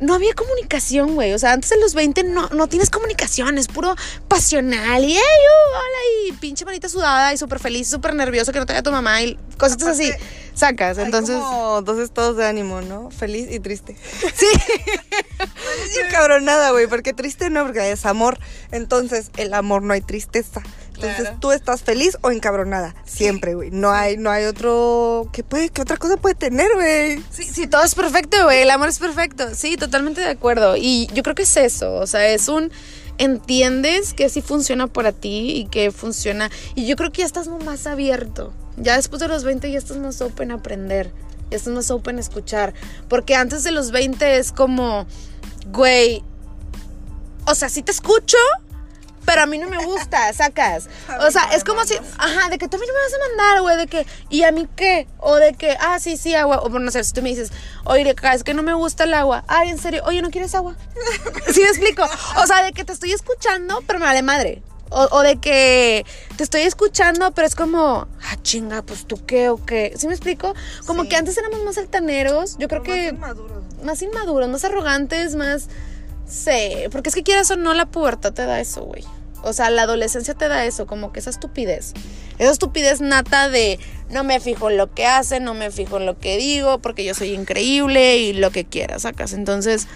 [0.00, 1.32] no había comunicación, güey.
[1.32, 3.94] O sea, antes de los 20 no, no tienes comunicación, es puro
[4.28, 5.04] pasional.
[5.04, 8.66] Y, hey, uh, hola, y pinche manita sudada y súper feliz, súper nervioso que no
[8.66, 10.12] te vea tu mamá y cositas así.
[10.54, 11.36] Sacas, entonces...
[11.36, 13.10] Como dos estados de ánimo, ¿no?
[13.10, 13.96] Feliz y triste.
[14.34, 14.46] Sí.
[16.06, 18.38] Encabronada, güey, porque triste no, porque es amor.
[18.70, 20.62] Entonces, el amor no hay tristeza.
[20.94, 21.36] Entonces, Claro.
[21.40, 22.94] tú estás feliz o encabronada.
[23.04, 23.70] Siempre, güey.
[23.70, 25.28] No hay, no hay otro.
[25.32, 27.22] ¿Qué puede, qué otra cosa puede tener, güey?
[27.30, 28.62] Sí, sí, todo es perfecto, güey.
[28.62, 29.54] El amor es perfecto.
[29.54, 30.76] Sí, totalmente de acuerdo.
[30.76, 31.94] Y yo creo que es eso.
[31.94, 32.70] O sea, es un.
[33.18, 36.50] Entiendes que sí funciona para ti y que funciona.
[36.74, 38.52] Y yo creo que ya estás más abierto.
[38.76, 41.12] Ya después de los 20 ya estás más open a aprender.
[41.50, 42.74] estás más open a escuchar.
[43.08, 45.06] Porque antes de los 20 es como,
[45.72, 46.24] güey,
[47.46, 48.38] o sea, sí te escucho,
[49.24, 50.88] pero a mí no me gusta, sacas.
[51.20, 53.28] O sea, es como si, ajá, de que tú a mí no me vas a
[53.28, 55.06] mandar, güey, de que, ¿y a mí qué?
[55.18, 56.60] O de que, ah, sí, sí, agua.
[56.60, 57.50] O no sé, si tú me dices,
[57.84, 59.44] oye, es que no me gusta el agua.
[59.48, 60.76] Ay, en serio, oye, ¿no quieres agua?
[61.52, 62.04] ¿Sí me explico?
[62.42, 64.62] O sea, de que te estoy escuchando, pero me vale madre.
[64.90, 66.04] O, o, de que
[66.36, 69.92] te estoy escuchando, pero es como, ah, chinga, pues tú qué o qué.
[69.96, 70.54] ¿Sí me explico?
[70.86, 71.08] Como Sí.
[71.08, 72.56] que antes éramos más altaneros.
[72.58, 73.64] Yo creo que más inmaduros.
[73.82, 75.68] más inmaduros, más arrogantes, más.
[76.26, 79.04] Sí, porque es que quieras o no, la pubertad te da eso, güey.
[79.42, 81.92] O sea, la adolescencia te da eso, como que esa estupidez.
[82.38, 83.78] Esa estupidez nata de
[84.10, 87.04] no me fijo en lo que hace, no me fijo en lo que digo, porque
[87.04, 89.34] yo soy increíble y lo que quieras, sacas.
[89.34, 89.86] Entonces,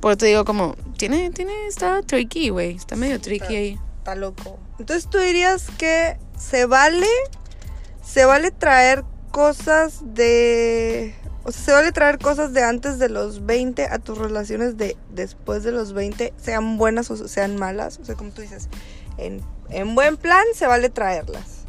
[0.00, 2.74] por eso te digo, como, tiene, tiene, está tricky, güey.
[2.74, 3.78] Está medio tricky ahí.
[3.98, 4.58] Está loco.
[4.80, 7.06] Entonces tú dirías que se vale,
[8.04, 11.14] se vale traer cosas de,
[11.44, 14.96] o sea, se vale traer cosas de antes de los 20 a tus relaciones de
[15.10, 17.98] después de los 20, sean buenas o sean malas.
[18.00, 18.68] O sea, como tú dices,
[19.18, 21.62] en, en buen plan se vale traerlas.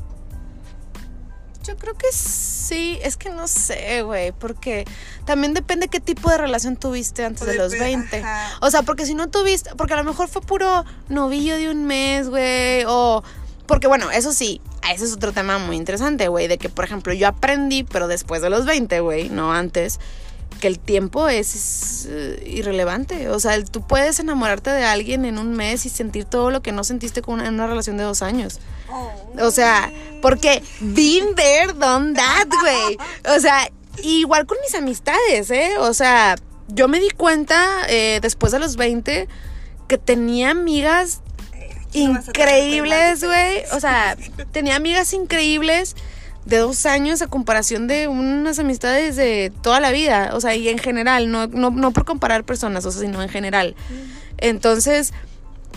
[1.64, 4.86] Yo creo que sí, es que no sé, güey, porque
[5.26, 8.18] también depende qué tipo de relación tuviste antes de los 20.
[8.18, 8.58] Ajá.
[8.60, 11.86] O sea, porque si no tuviste, porque a lo mejor fue puro novillo de un
[11.86, 13.24] mes, güey, o
[13.66, 14.62] porque bueno, eso sí,
[14.92, 18.42] ese es otro tema muy interesante, güey, de que por ejemplo yo aprendí, pero después
[18.42, 20.00] de los 20, güey, no antes,
[20.60, 23.30] que el tiempo es, eh, irrelevante.
[23.30, 26.72] O sea, tú puedes enamorarte de alguien en un mes y sentir todo lo que
[26.72, 28.60] no sentiste con una, en una relación de dos años.
[29.42, 29.92] O sea,
[30.22, 32.14] porque been there, done
[32.62, 32.98] güey.
[33.36, 33.70] O sea,
[34.04, 35.72] igual con mis amistades, ¿eh?
[35.80, 36.36] O sea,
[36.68, 39.28] yo me di cuenta eh, después de los 20
[39.88, 41.23] que tenía amigas
[41.94, 43.64] increíbles, güey.
[43.72, 44.18] O sea,
[44.52, 45.96] tenía amigas increíbles
[46.46, 50.32] de dos años a comparación de unas amistades de toda la vida.
[50.34, 53.30] O sea, y en general, no, no, no por comparar personas, o sea, sino en
[53.30, 53.76] general.
[54.38, 55.14] Entonces,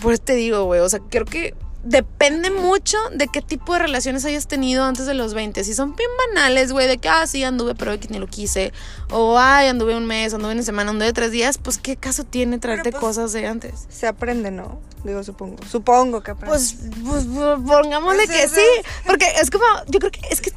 [0.01, 1.55] pues te digo, güey, o sea, creo que
[1.87, 5.62] depende mucho de qué tipo de relaciones hayas tenido antes de los 20.
[5.64, 8.72] Si son bien banales, güey, de que, ah, sí, anduve, pero que ni lo quise.
[9.11, 11.59] O, ay, anduve un mes, anduve una semana, anduve tres días.
[11.59, 13.87] Pues, ¿qué caso tiene traerte pues, cosas de antes?
[13.89, 14.80] Se aprende, ¿no?
[15.05, 15.57] Digo, supongo.
[15.70, 16.57] Supongo que aprende.
[16.57, 18.66] Pues, pues, pues, pongámosle Pues que sí.
[19.07, 20.51] Porque es como, yo creo que es que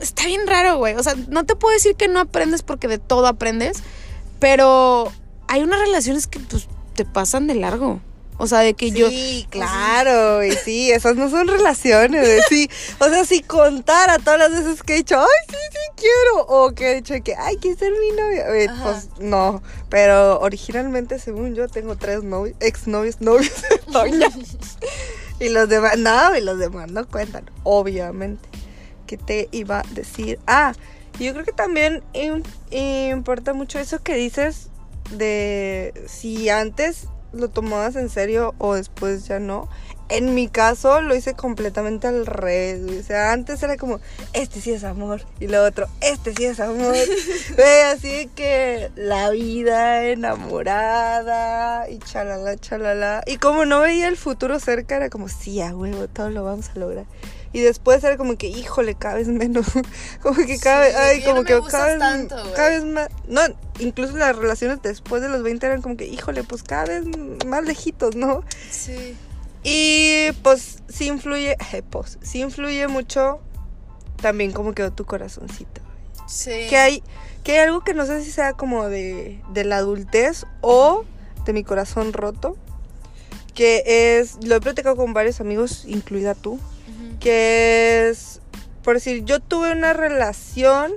[0.00, 0.94] está bien raro, güey.
[0.94, 3.82] O sea, no te puedo decir que no aprendes porque de todo aprendes.
[4.38, 5.12] Pero
[5.48, 8.00] hay unas relaciones que, pues, te pasan de largo.
[8.38, 9.08] O sea, de que yo.
[9.08, 12.68] Sí, claro, y sí, esas no son relaciones, sí.
[13.00, 16.72] O sea, si contara todas las veces que he dicho, ay, sí, sí, quiero, o
[16.72, 18.82] que he dicho que, ay, quieres ser mi novia, Ajá.
[18.82, 19.62] pues no.
[19.88, 23.52] Pero originalmente, según yo, tengo tres novios, exnovios, novios
[23.90, 24.28] Toña.
[25.40, 28.46] y los demás, no, y los demás no cuentan, obviamente.
[29.06, 30.38] ¿Qué te iba a decir?
[30.46, 30.74] Ah,
[31.18, 34.68] yo creo que también im- importa mucho eso que dices
[35.12, 39.68] de si antes lo tomabas en serio o después ya no.
[40.08, 42.84] En mi caso lo hice completamente al revés.
[42.84, 42.98] güey.
[42.98, 44.00] O sea, antes era como,
[44.34, 45.22] este sí es amor.
[45.40, 46.94] Y lo otro, este sí es amor.
[47.56, 53.22] Güey, así que la vida enamorada y chalala, chalala.
[53.26, 56.70] Y como no veía el futuro cerca, era como, sí, a huevo, todo lo vamos
[56.70, 57.06] a lograr.
[57.56, 59.64] Y después era como que, híjole, cada vez menos.
[60.22, 63.08] como que cada vez, Sí, ay, como no que cada vez, tanto, cada vez más.
[63.28, 63.40] No,
[63.78, 67.06] incluso las relaciones después de los 20 eran como que, híjole, pues cada vez
[67.46, 68.44] más lejitos, ¿no?
[68.70, 69.16] Sí.
[69.62, 73.40] Y pues sí influye, eh, pues, sí influye mucho
[74.20, 75.80] también cómo quedó tu corazoncito.
[76.28, 76.66] Sí.
[76.68, 77.02] Que hay,
[77.42, 81.06] que hay algo que no sé si sea como de, de la adultez o
[81.46, 82.54] de mi corazón roto.
[83.54, 86.60] Que es, lo he platicado con varios amigos, incluida tú.
[87.18, 88.40] Que es,
[88.82, 90.92] por decir, yo tuve una relación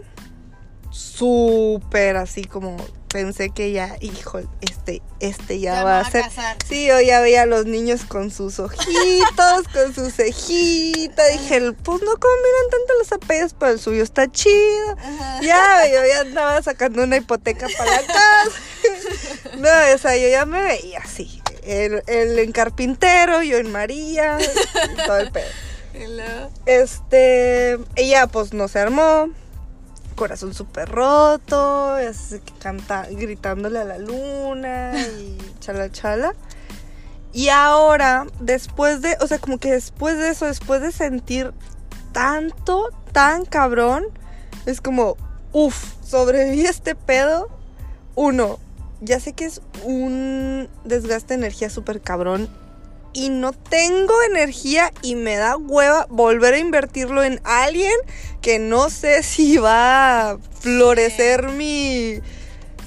[0.92, 2.78] súper así como
[3.10, 6.22] pensé que ya, hijo, este, este ya, Ya va a va a ser.
[6.22, 6.58] casar.
[6.68, 11.26] Sí, yo ya veía a los niños con sus ojitos, con sus cejitas.
[11.32, 14.96] Dije, pues no combinan tanto los apellidos, pero el suyo está chido.
[15.42, 18.60] Ya, yo ya andaba sacando una hipoteca para la casa.
[19.58, 21.42] No, o sea, yo ya me veía así.
[21.64, 25.48] Él, él en carpintero, yo en María, y todo el pedo.
[26.66, 29.30] Este, ella pues no se armó,
[30.16, 36.34] corazón súper roto, así que canta, gritándole a la luna y chala chala.
[37.32, 41.54] Y ahora, después de, o sea, como que después de eso, después de sentir
[42.12, 44.06] tanto, tan cabrón,
[44.66, 45.16] es como,
[45.54, 47.50] uff, sobreviví a este pedo.
[48.16, 48.60] Uno,
[49.02, 52.50] ya sé que es un desgaste de energía súper cabrón
[53.14, 57.96] y no tengo energía y me da hueva volver a invertirlo en alguien
[58.42, 62.20] que no sé si va a florecer mi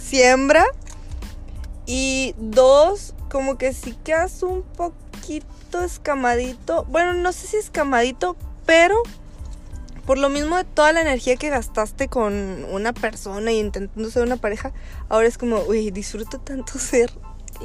[0.01, 0.67] siembra.
[1.85, 6.85] Y dos, como que sí quedas un poquito escamadito.
[6.85, 9.03] Bueno, no sé si escamadito, pero
[10.07, 14.25] por lo mismo de toda la energía que gastaste con una persona y intentando ser
[14.25, 14.73] una pareja,
[15.09, 17.11] ahora es como, uy, disfruto tanto ser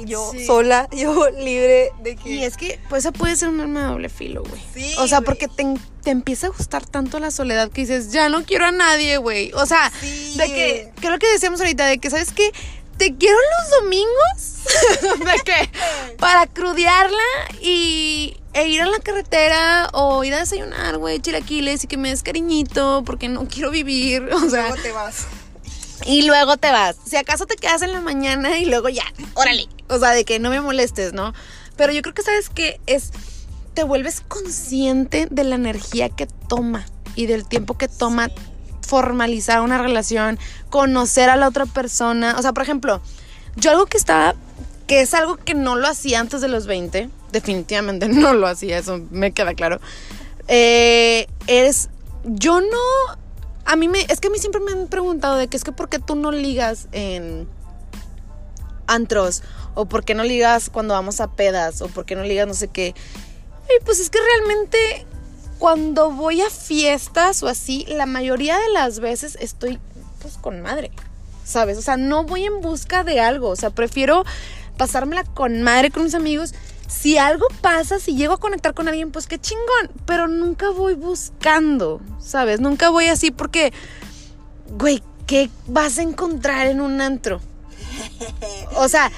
[0.04, 0.46] yo Sí.
[0.46, 2.28] sola, yo libre de que...
[2.30, 4.60] Y es que, pues, eso puede ser un arma de doble filo, güey.
[4.74, 5.64] Sí, o sea, porque te,
[6.02, 9.52] te empieza a gustar tanto la soledad que dices, ya no quiero a nadie, güey.
[9.54, 10.34] O sea, Sí.
[10.36, 12.52] de que, lo que decíamos ahorita, de que, ¿sabes qué?
[12.96, 17.16] Te quiero los domingos, de que, para crudearla
[17.60, 22.08] y e ir a la carretera o ir a desayunar, güey, chilaquiles y que me
[22.08, 25.26] des cariñito porque no quiero vivir, o sea, Luego te vas.
[26.04, 26.96] Y luego te vas.
[27.04, 29.68] Si acaso te quedas en la mañana y luego ya, órale.
[29.88, 31.34] O sea, de que no me molestes, ¿no?
[31.76, 33.12] Pero yo creo que sabes que es,
[33.74, 38.30] te vuelves consciente de la energía que toma y del tiempo que toma
[38.86, 40.38] formalizar una relación,
[40.70, 42.36] conocer a la otra persona.
[42.38, 43.00] O sea, por ejemplo,
[43.56, 44.34] yo algo que estaba,
[44.86, 48.78] que es algo que no lo hacía antes de los 20, definitivamente no lo hacía,
[48.78, 49.80] eso me queda claro.
[50.48, 51.90] Eh, es,
[52.24, 53.18] yo no,
[53.68, 55.72] a mí me, es que a mí siempre me han preguntado de que es que
[55.72, 57.46] por qué tú no ligas en
[58.86, 59.42] antros
[59.74, 62.54] o por qué no ligas cuando vamos a pedas o por qué no ligas no
[62.54, 62.94] sé qué.
[63.68, 65.06] Y pues es que realmente
[65.58, 69.78] cuando voy a fiestas o así, la mayoría de las veces estoy
[70.22, 70.90] pues con madre,
[71.44, 71.76] ¿sabes?
[71.76, 74.24] O sea, no voy en busca de algo, o sea, prefiero
[74.78, 76.54] pasármela con madre con mis amigos.
[76.88, 80.94] Si algo pasa, si llego a conectar con alguien, pues qué chingón, pero nunca voy
[80.94, 82.60] buscando, ¿sabes?
[82.60, 83.74] Nunca voy así porque,
[84.70, 87.40] güey, ¿qué vas a encontrar en un antro?
[88.76, 89.12] O sea,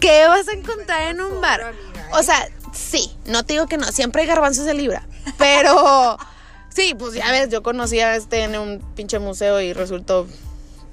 [0.00, 1.62] ¿qué vas a encontrar en un bar?
[1.62, 2.10] amiga, ¿eh?
[2.14, 5.06] O sea, sí, no te digo que no, siempre hay garbanzos de libra,
[5.38, 6.18] pero
[6.68, 10.26] sí, pues ya ves, yo conocí a este en un pinche museo y resultó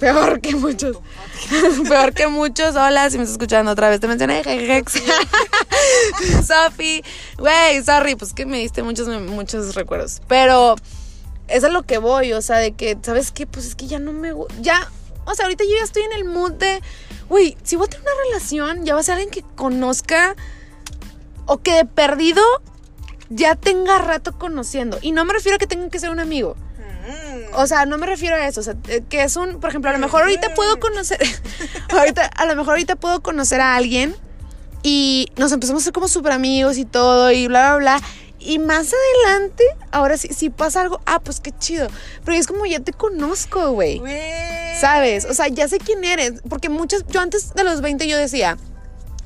[0.06, 0.98] peor que muchos.
[1.90, 2.76] peor que muchos.
[2.76, 4.44] Hola, si me estás escuchando otra vez, te mencioné.
[4.44, 4.94] Jejex.
[6.48, 7.04] Sofi,
[7.40, 10.22] güey, sorry, pues que me diste muchos, muchos recuerdos.
[10.28, 10.76] Pero
[11.48, 13.48] es a lo que voy, o sea, de que, ¿sabes qué?
[13.48, 14.32] Pues es que ya no me.
[14.62, 14.92] Ya,
[15.26, 16.82] o sea, ahorita yo ya estoy en el mood de,
[17.28, 20.36] güey, si voy a tener una relación, ya va a ser alguien que conozca
[21.48, 22.44] o que de perdido
[23.30, 25.00] ya tenga rato conociendo.
[25.02, 26.56] Y no me refiero a que tengan que ser un amigo.
[27.58, 28.60] O sea, no me refiero a eso.
[28.60, 31.20] O sea, eh, que es un, por ejemplo, a lo mejor ahorita puedo conocer,
[31.90, 34.16] ahorita, a lo mejor ahorita puedo conocer a alguien
[34.84, 38.08] y nos empezamos a ser como súper amigos y todo y bla, bla, bla.
[38.40, 41.88] Y más adelante, ahora sí, si pasa algo, ah, pues qué chido.
[42.24, 43.72] Pero es como ya te conozco.
[43.72, 44.00] Güey.
[44.80, 45.26] ¿Sabes?
[45.26, 46.42] O sea, ya sé quién eres.
[46.48, 48.58] Porque muchas, yo antes de los 20 yo decía,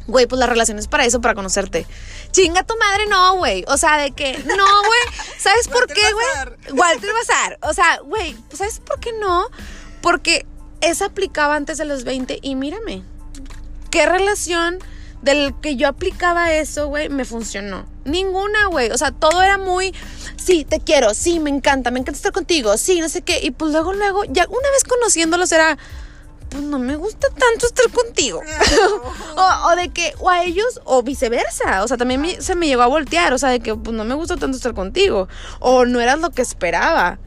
[0.10, 1.86] güey, pues la relación es para eso, para conocerte.
[2.32, 3.64] Chinga tu madre, no, güey.
[3.68, 5.00] O sea, de que, no, güey.
[5.38, 6.78] ¿Sabes por qué, güey?
[6.78, 7.60] Walter Bazar.
[7.62, 9.48] O sea, güey, ¿sabes por qué no?
[10.02, 10.46] Porque
[10.82, 13.04] esa aplicaba antes de los 20 y mírame.
[13.92, 14.80] ¿Qué relación
[15.22, 17.86] del que yo aplicaba eso, güey, me funcionó?
[18.06, 18.92] Ninguna, güey.
[18.92, 19.94] O sea, todo era muy,
[20.38, 23.40] sí, te quiero, sí, me encanta, me encanta estar contigo, sí, no sé qué.
[23.42, 25.78] Y pues luego, luego, ya una vez conociéndolos era,
[26.50, 28.42] pues no me gusta tanto estar contigo.
[29.38, 31.84] o, o de que, o a ellos, o viceversa.
[31.84, 33.34] O sea, también me- se me llegó a voltear.
[33.34, 35.28] O sea, de que, pues no me gusta tanto estar contigo.
[35.60, 37.20] O no eras lo que esperaba.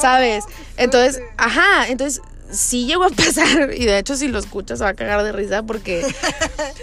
[0.00, 0.44] ¿Sabes?
[0.76, 1.34] Entonces, fuerte.
[1.36, 3.72] ajá, entonces sí llegó a pasar.
[3.82, 6.06] Y de hecho, si lo escuchas, se va a cagar de risa porque.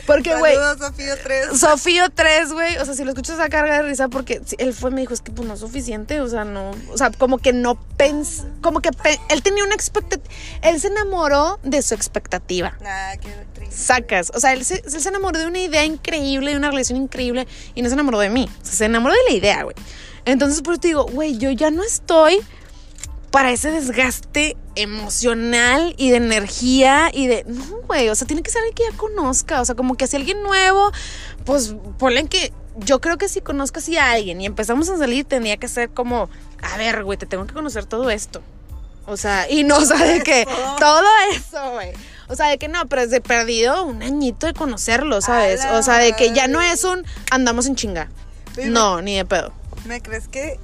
[0.06, 0.56] Porque, güey.
[0.56, 1.60] Sofía 3.
[1.60, 2.78] Sofío 3, güey.
[2.78, 5.22] O sea, si lo escuchas a carga de risa porque él fue, me dijo, es
[5.22, 6.20] que pues no es suficiente.
[6.20, 6.72] O sea, no.
[6.92, 8.44] O sea, como que no pens.
[8.62, 8.90] Como que
[9.30, 10.28] él tenía una expectativa.
[10.64, 12.76] Él se enamoró de su expectativa.
[12.82, 13.76] Nah, qué triste.
[13.76, 14.32] Sacas.
[14.34, 17.48] O sea, él se, él se enamoró de una idea increíble, de una relación increíble.
[17.76, 18.50] Y no se enamoró de mí.
[18.64, 19.76] O sea, se enamoró de la idea, güey.
[20.26, 22.40] Entonces, por eso te digo, güey, yo ya no estoy
[23.32, 27.44] para ese desgaste emocional y de energía y de...
[27.46, 30.08] No, güey, o sea, tiene que ser alguien que ya conozca, o sea, como que
[30.08, 30.92] si alguien nuevo,
[31.46, 35.26] pues ponle que yo creo que si conozco así a alguien y empezamos a salir,
[35.26, 36.30] tendría que ser como,
[36.62, 38.42] a ver, güey, te tengo que conocer todo esto.
[39.06, 40.48] O sea, y no, o sea, de que
[40.80, 41.04] todo
[41.34, 41.92] eso, güey.
[42.28, 45.66] O sea, de que no, pero es de perdido un añito de conocerlo, ¿sabes?
[45.72, 48.10] O sea, de que ya no es un andamos en chinga.
[48.66, 49.52] No, ni de pedo.
[49.86, 50.60] ¿Me crees que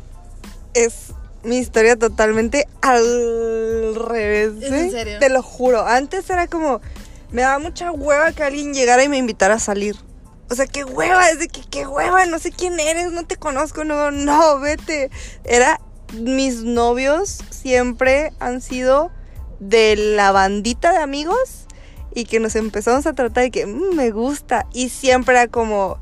[0.75, 1.14] es
[1.45, 4.53] mi historia totalmente al revés?
[4.61, 5.19] ¿Es en serio?
[5.19, 5.85] Te lo juro.
[5.85, 6.81] Antes era como,
[7.31, 9.95] me daba mucha hueva que alguien llegara y me invitara a salir.
[10.49, 13.35] O sea, qué hueva, es de que qué hueva, no sé quién eres, no te
[13.35, 15.09] conozco, no, no, vete.
[15.43, 15.79] Era,
[16.13, 19.11] mis novios siempre han sido
[19.59, 21.65] de la bandita de amigos
[22.13, 25.97] y que nos empezamos a tratar de que "Mm, me gusta y siempre era como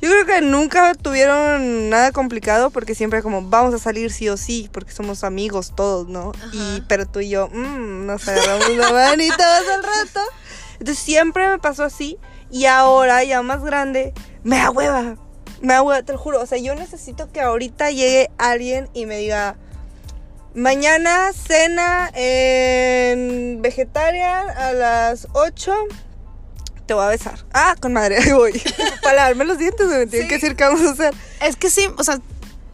[0.00, 4.36] Yo creo que nunca tuvieron nada complicado porque siempre como vamos a salir sí o
[4.36, 6.32] sí porque somos amigos todos, ¿no?
[6.52, 10.20] Y pero tú y yo mmm, nos agarramos la manita todo el rato.
[10.78, 12.18] Entonces siempre me pasó así
[12.50, 15.16] y ahora ya más grande me da hueva.
[15.60, 16.42] Me da hueva, te lo juro.
[16.42, 19.56] O sea, yo necesito que ahorita llegue alguien y me diga
[20.54, 25.74] mañana cena en vegetarian a las 8
[26.86, 27.44] te voy a besar.
[27.52, 28.60] Ah, con madre, ahí voy.
[29.02, 30.28] Para lavarme los dientes, me tienen Sí.
[30.28, 31.14] que decir qué vamos a hacer.
[31.40, 32.18] Es que sí, o sea,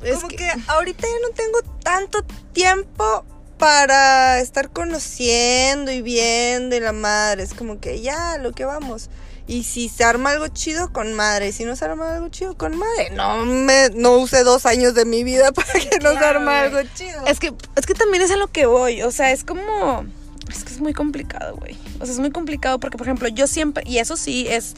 [0.03, 0.53] es Como que- que...
[0.69, 3.25] ahorita ya no tengo tanto tiempo
[3.59, 7.43] para estar conociendo y viendo y la madre.
[7.43, 9.11] Es como que ya, lo que vamos.
[9.47, 11.49] Y si se arma algo chido, con madre.
[11.49, 13.11] Y si no se arma algo chido, con madre.
[13.11, 16.79] No me no usé dos años de mi vida para que no se arma algo
[16.95, 17.27] chido.
[17.27, 19.03] Es que, es que también es a lo que voy.
[19.03, 20.07] O sea, es como.
[20.51, 21.77] Es que es muy complicado, güey.
[22.01, 23.85] O sea, es muy complicado porque, por ejemplo, yo siempre.
[23.87, 24.75] Y eso sí es.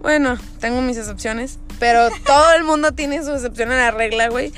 [0.00, 1.58] Bueno, tengo mis excepciones.
[1.78, 4.52] Pero todo el mundo tiene su excepción a la regla, güey.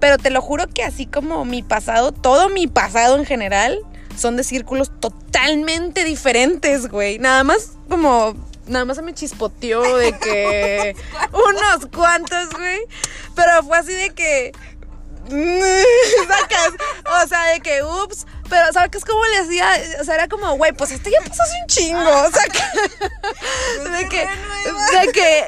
[0.00, 3.78] Pero te lo juro que así como mi pasado, todo mi pasado en general,
[4.16, 7.18] son de círculos totalmente diferentes, güey.
[7.18, 8.34] Nada más como.
[8.66, 10.96] Nada más se me chispoteó de que.
[11.32, 12.80] unos cuantos, güey.
[13.34, 14.52] Pero fue así de que.
[16.28, 16.72] sacas,
[17.24, 19.68] o sea, de que, ups, pero ¿sabes qué es como le hacía?
[20.00, 24.08] O sea, era como, güey, pues este ya pasó un chingo, o sea, que- de
[24.08, 25.44] que, de que,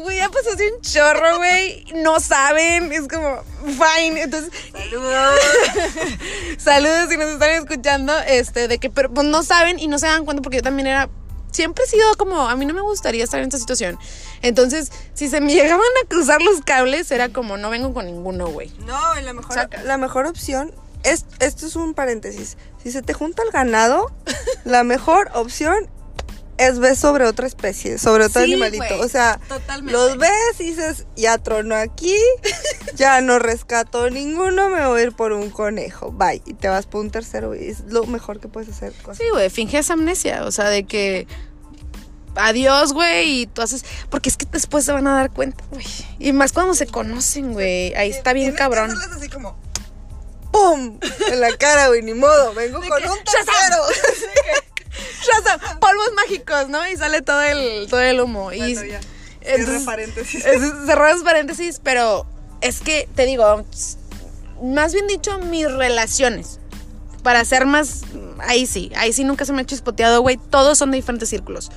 [0.00, 4.50] güey, ya pasó hace un chorro, güey, no saben, es como, fine, entonces,
[6.58, 10.06] saludos si nos están escuchando, este, de que, pero pues no saben y no se
[10.06, 11.08] dan cuenta porque yo también era
[11.52, 13.98] siempre he sido como, a mí no me gustaría estar en esta situación.
[14.42, 18.48] Entonces, si se me llegaban a cruzar los cables, era como, no vengo con ninguno,
[18.48, 18.70] güey.
[18.86, 20.72] No, la mejor, la mejor opción
[21.04, 22.56] es, esto es un paréntesis.
[22.82, 24.10] Si se te junta el ganado,
[24.64, 25.88] la mejor opción
[26.58, 29.00] es ver sobre otra especie, sobre otro Sí, animalito.
[29.00, 29.92] O sea, totalmente.
[29.92, 32.16] los ves y dices, ya trono aquí,
[32.94, 36.12] ya no rescato ninguno, me voy a ir por un conejo.
[36.12, 36.42] Bye.
[36.46, 38.92] Y te vas por un tercero y es lo mejor que puedes hacer.
[39.16, 41.26] Sí, güey, finges amnesia, o sea, de que
[42.34, 45.84] adiós, güey, y tú haces, porque es que después se van a dar cuenta, güey.
[46.18, 48.90] Y más cuando se conocen, güey, ahí está bien que cabrón.
[49.16, 49.56] así como
[50.52, 50.98] ¡Pum!
[51.30, 52.52] En la cara, güey, ni modo.
[52.52, 53.82] Vengo con que, un tercero.
[55.22, 56.86] Shazam, polvos mágicos, ¿no?
[56.88, 58.52] Y sale todo el, todo el humo.
[58.52, 59.00] y Bueno, ya.
[59.42, 60.44] entonces- paréntesis.
[60.44, 62.26] es- cerramos paréntesis, pero
[62.60, 63.64] es que te digo,
[64.62, 66.58] más bien dicho, mis relaciones.
[67.22, 68.02] Para ser más.
[68.40, 70.38] Ahí sí, ahí sí nunca se me ha chispoteado, güey.
[70.50, 71.70] Todos son de diferentes círculos.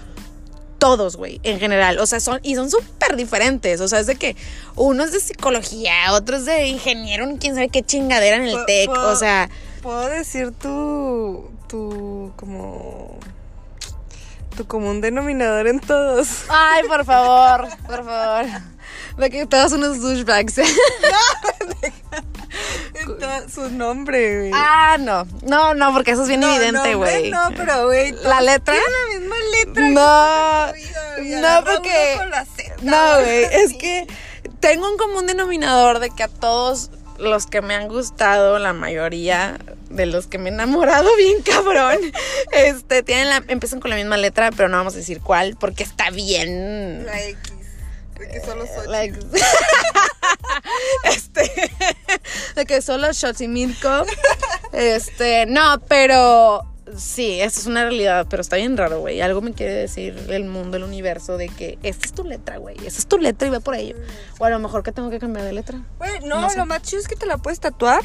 [0.80, 1.99] Todos, güey, en general.
[1.99, 2.39] O sea, son.
[2.41, 3.80] Y son súper diferentes.
[3.80, 4.36] O sea, es de que
[4.76, 8.89] uno es de psicología, otro es de ingeniero, quién sabe qué chingadera en el TEC.
[8.89, 9.49] O sea.
[9.84, 11.47] ¿Puedo decir tu.
[11.68, 12.32] Tu.
[12.38, 13.18] como.
[14.55, 16.45] tu común denominador en todos?
[16.49, 18.45] Ay, por favor, por favor.
[19.18, 20.59] De que todos unos douchebags.
[22.93, 24.51] En to- su nombre, güey.
[24.55, 25.28] ah, no.
[25.43, 27.30] No, no, porque eso es bien No, evidente, güey.
[27.30, 28.13] No, pero, güey.
[28.24, 28.74] ¿La letra?
[28.74, 29.89] Tiene la misma letra.
[29.89, 30.74] No,
[31.18, 34.07] que no, porque- uno con la Z, No, güey, es que
[34.61, 36.89] tengo un común denominador de que a todos
[37.20, 39.57] los que me han gustado, la mayoría
[39.95, 41.97] de los que me he enamorado bien cabrón,
[42.51, 45.83] este, tienen la, empiezan con la misma letra, pero no vamos a decir cuál, porque
[45.83, 47.05] está bien...
[47.05, 47.53] La X.
[48.15, 48.87] Porque solo soy.
[48.87, 49.17] la ex-
[51.03, 51.51] este,
[52.55, 54.05] de que solo Xochimilco,
[54.71, 56.61] este, no, pero
[56.95, 59.19] sí, eso es una realidad, pero está bien raro, güey.
[59.19, 62.77] Algo me quiere decir el mundo, el universo, de que esta es tu letra, güey,
[62.85, 63.97] esa es tu letra y ve por ello.
[64.39, 65.81] O a lo mejor que tengo que cambiar de letra.
[65.97, 66.57] Güey, no, No sé.
[66.57, 68.01] lo más chido es que te la puedes tatuar.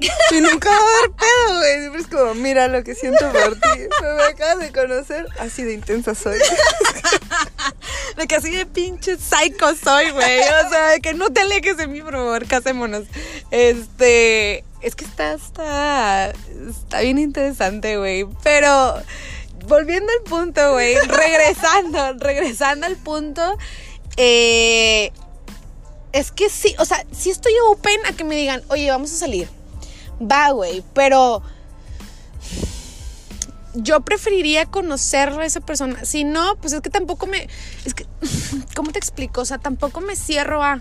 [0.00, 1.80] Y nunca va a dar pedo, güey.
[1.80, 3.68] Siempre es como, mira lo que siento por ti.
[4.02, 5.26] Me acabas de conocer.
[5.38, 6.38] Así de intensa soy.
[8.16, 10.40] De que así de pinche psycho soy, güey.
[10.40, 13.04] O sea, que no te alejes de mí, por favor, casémonos.
[13.50, 14.64] Este.
[14.82, 16.30] Es que está, está.
[16.30, 18.26] Está bien interesante, güey.
[18.44, 19.02] Pero.
[19.66, 20.94] Volviendo al punto, güey.
[20.94, 23.58] Regresando, regresando al punto.
[24.16, 25.10] Eh.
[26.12, 29.16] Es que sí, o sea, sí estoy open a que me digan, oye, vamos a
[29.16, 29.48] salir.
[30.20, 31.42] Va, güey, pero
[33.74, 36.04] yo preferiría conocer a esa persona.
[36.04, 37.48] Si no, pues es que tampoco me.
[37.84, 38.06] Es que.
[38.74, 39.42] ¿Cómo te explico?
[39.42, 40.80] O sea, tampoco me cierro a.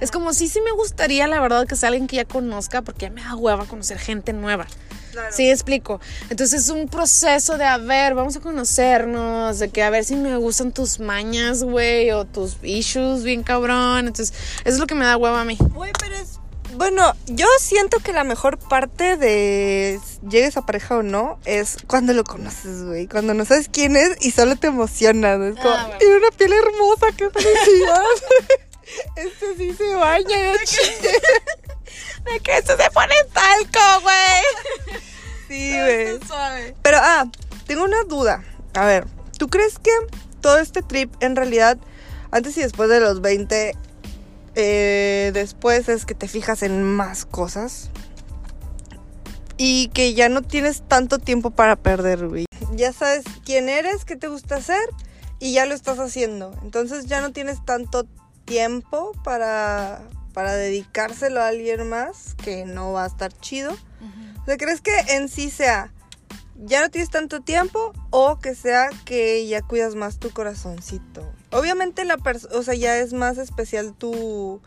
[0.00, 3.06] Es como sí, sí me gustaría, la verdad, que sea alguien que ya conozca, porque
[3.06, 4.66] ya me da hueva conocer gente nueva.
[5.12, 5.28] Claro.
[5.32, 6.00] Sí, explico.
[6.30, 10.14] Entonces es un proceso de, a ver, vamos a conocernos, de que a ver si
[10.14, 14.06] me gustan tus mañas, güey, o tus issues bien cabrón.
[14.06, 15.58] Entonces, eso es lo que me da hueva a mí.
[15.58, 16.38] Güey, pero es
[16.76, 19.98] Bueno, yo siento que la mejor parte de
[20.28, 23.06] llegues a pareja o no es cuando lo conoces, güey.
[23.06, 25.36] Cuando no sabes quién es y solo te emociona.
[25.36, 25.46] ¿no?
[25.46, 25.98] Es como, Ah, bueno.
[25.98, 28.02] tiene una piel hermosa, qué felicidad.
[29.16, 30.52] este sí se baña,
[32.24, 35.00] De que esto se pone talco, güey.
[35.48, 36.74] Sí, güey.
[36.82, 37.26] Pero, ah,
[37.66, 38.44] tengo una duda.
[38.74, 39.06] A ver,
[39.38, 39.90] ¿tú crees que
[40.40, 41.76] todo este trip en realidad,
[42.30, 43.74] antes y después de los 20,
[44.54, 47.90] eh, después es que te fijas en más cosas?
[49.56, 52.46] Y que ya no tienes tanto tiempo para perder, güey.
[52.74, 54.80] Ya sabes quién eres, qué te gusta hacer
[55.38, 56.52] y ya lo estás haciendo.
[56.62, 58.06] Entonces ya no tienes tanto
[58.44, 63.76] tiempo para, para dedicárselo a alguien más que no va a estar chido.
[64.40, 65.92] O sea, ¿crees que en sí sea
[66.62, 71.32] ya no tienes tanto tiempo o que sea que ya cuidas más tu corazoncito?
[71.52, 74.60] Obviamente la persona, o sea, ya es más especial tu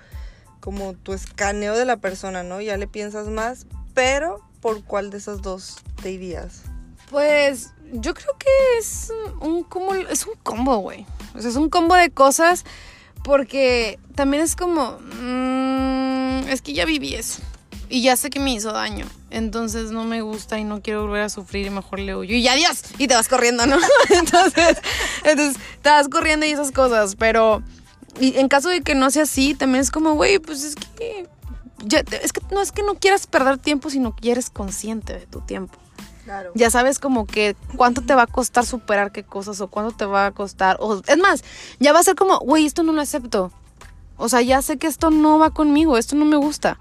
[0.60, 2.62] como tu escaneo de la persona, ¿no?
[2.62, 6.62] Ya le piensas más, pero ¿por cuál de esas dos te irías?
[7.10, 9.12] Pues yo creo que es
[9.42, 11.06] un combo, es un combo, güey.
[11.36, 12.64] O sea, es un combo de cosas
[13.24, 17.42] porque también es como, mm, es que ya viví eso
[17.90, 19.06] y ya sé que me hizo daño.
[19.30, 22.36] Entonces no me gusta y no quiero volver a sufrir y mejor le huyo.
[22.36, 22.84] Y adiós.
[22.98, 23.78] Y te vas corriendo, ¿no?
[24.10, 24.78] entonces,
[25.24, 27.16] entonces te vas corriendo y esas cosas.
[27.16, 27.64] Pero
[28.20, 31.28] y en caso de que no sea así, también es como, güey, pues es que...
[31.86, 35.14] ya es que no es que no quieras perder tiempo, sino que ya eres consciente
[35.14, 35.78] de tu tiempo.
[36.26, 36.52] Claro.
[36.56, 40.06] Ya sabes como que cuánto te va a costar superar qué cosas o cuánto te
[40.06, 40.78] va a costar.
[40.80, 41.44] O, es más,
[41.80, 43.52] ya va a ser como, güey, esto no lo acepto.
[44.16, 46.80] O sea, ya sé que esto no va conmigo, esto no me gusta.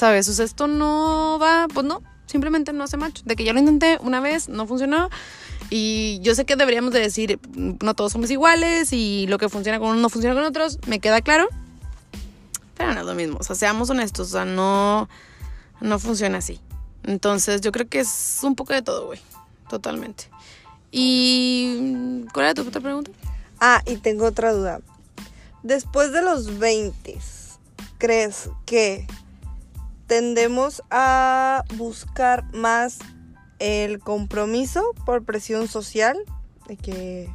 [0.00, 0.26] ¿Sabes?
[0.28, 3.22] O sea, esto no va, pues no, simplemente no hace macho.
[3.26, 5.10] De que ya lo intenté una vez, no funcionó.
[5.68, 9.78] Y yo sé que deberíamos de decir, no todos somos iguales y lo que funciona
[9.78, 11.50] con unos no funciona con otros, me queda claro.
[12.78, 15.10] Pero no es lo mismo, o sea, seamos honestos, o sea, no,
[15.82, 16.62] no funciona así.
[17.02, 19.20] Entonces yo creo que es un poco de todo, güey,
[19.68, 20.30] totalmente.
[20.90, 23.10] ¿Y cuál era tu otra pregunta?
[23.60, 24.80] Ah, y tengo otra duda.
[25.62, 27.18] Después de los 20,
[27.98, 29.06] ¿crees que
[30.10, 32.98] tendemos a buscar más
[33.60, 36.18] el compromiso por presión social?
[36.66, 37.30] De que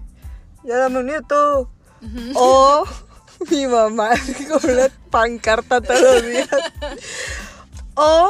[0.66, 1.72] ya dame un nieto.
[2.34, 2.84] O
[3.50, 4.10] mi mamá
[4.50, 6.50] con una pancarta todos los días.
[7.94, 8.30] O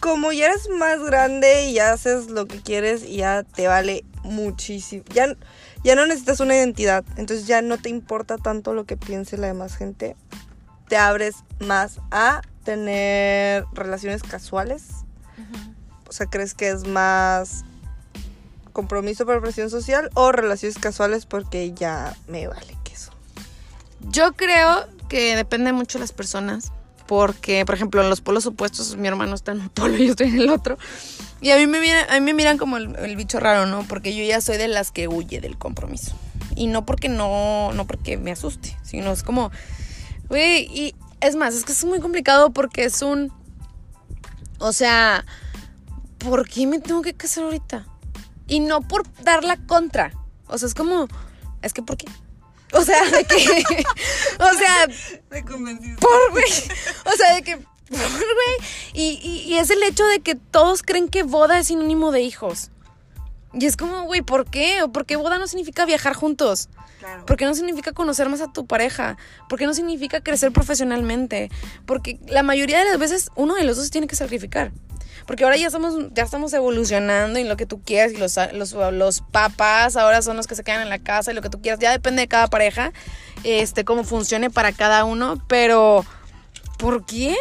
[0.00, 4.04] como ya eres más grande y ya haces lo que quieres y ya te vale
[4.24, 5.04] muchísimo.
[5.10, 5.36] Ya,
[5.84, 7.04] ya no necesitas una identidad.
[7.16, 10.16] Entonces ya no te importa tanto lo que piense la demás gente.
[10.88, 14.86] Te abres más a tener relaciones casuales.
[16.08, 17.64] O sea, ¿crees que es más
[18.72, 23.12] compromiso por presión social o relaciones casuales porque ya me vale queso?
[24.10, 26.72] Yo creo que depende mucho de las personas.
[27.06, 30.12] Porque, por ejemplo, en los polos opuestos, mi hermano está en un polo y yo
[30.12, 30.78] estoy en el otro.
[31.42, 33.82] Y a mí me, miran, a mí me miran como el, el bicho raro, ¿no?
[33.86, 36.16] Porque yo ya soy de las que huye del compromiso.
[36.56, 39.50] Y no porque no, no porque me asuste, sino es como,
[40.28, 40.94] güey, y
[41.26, 43.32] es más, es que es muy complicado porque es un,
[44.58, 45.24] o sea,
[46.18, 47.86] ¿por qué me tengo que casar ahorita?
[48.46, 50.12] Y no por dar la contra.
[50.48, 51.08] O sea, es como,
[51.62, 52.06] es que ¿por qué?
[52.72, 53.36] O sea, de que,
[54.38, 54.88] o sea,
[55.30, 55.96] Me convenciste.
[56.00, 56.44] por, güey.
[57.06, 58.68] O sea, de que, por, güey.
[58.92, 62.20] Y, y, y es el hecho de que todos creen que boda es sinónimo de
[62.20, 62.70] hijos.
[63.58, 64.82] Y es como, güey, ¿por qué?
[64.82, 66.68] ¿O por qué boda no significa viajar juntos?
[66.98, 67.26] Claro.
[67.26, 69.16] ¿Por qué no significa conocer más a tu pareja?
[69.48, 71.50] ¿Por qué no significa crecer profesionalmente?
[71.86, 74.72] Porque la mayoría de las veces uno de los dos tiene que sacrificar.
[75.26, 78.72] Porque ahora ya estamos, ya estamos evolucionando y lo que tú quieras y los, los,
[78.92, 81.62] los papás ahora son los que se quedan en la casa y lo que tú
[81.62, 81.80] quieras.
[81.80, 82.92] Ya depende de cada pareja,
[83.42, 86.04] este, cómo funcione para cada uno, pero
[86.78, 87.36] ¿por qué?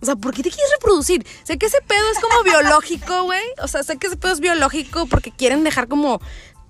[0.00, 1.26] O sea, ¿por qué te quieres reproducir?
[1.44, 3.42] Sé que ese pedo es como biológico, güey.
[3.62, 6.20] O sea, sé que ese pedo es biológico porque quieren dejar como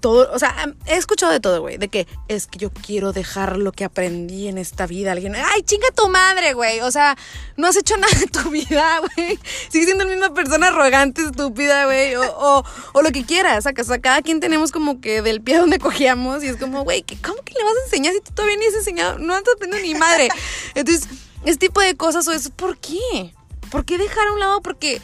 [0.01, 0.31] todo.
[0.33, 1.77] O sea, he escuchado de todo, güey.
[1.77, 5.11] De que es que yo quiero dejar lo que aprendí en esta vida.
[5.13, 6.81] Alguien, ay, chinga tu madre, güey.
[6.81, 7.17] O sea,
[7.57, 9.39] no has hecho nada de tu vida, güey.
[9.69, 12.15] Sigues siendo la misma persona arrogante, estúpida, güey.
[12.15, 12.65] O,
[12.95, 13.67] o, lo que quieras.
[13.67, 16.43] O sea, cada quien tenemos como que del pie donde cogíamos.
[16.45, 18.67] Y es como, güey, ¿qué- ¿cómo que le vas a enseñar si tú todavía ni
[18.67, 19.19] has enseñado?
[19.19, 20.29] No has aprendido ni madre.
[20.75, 21.09] Entonces,
[21.45, 23.35] este tipo de cosas o eso, ¿por qué?
[23.71, 24.61] ¿Por qué dejar a un lado?
[24.63, 25.01] Porque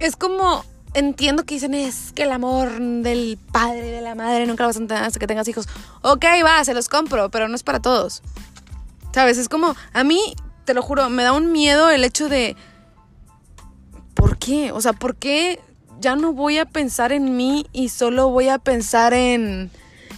[0.00, 0.64] es como,
[0.94, 4.76] entiendo que dicen, es que el amor del padre de la madre nunca lo vas
[4.76, 5.68] a entender hasta que tengas hijos.
[6.02, 8.22] Ok, va, se los compro, pero no es para todos.
[9.12, 9.38] ¿Sabes?
[9.38, 10.20] Es como, a mí,
[10.64, 12.56] te lo juro, me da un miedo el hecho de,
[14.14, 14.72] ¿por qué?
[14.72, 15.60] O sea, ¿por qué
[16.00, 19.70] ya no voy a pensar en mí y solo voy a pensar en,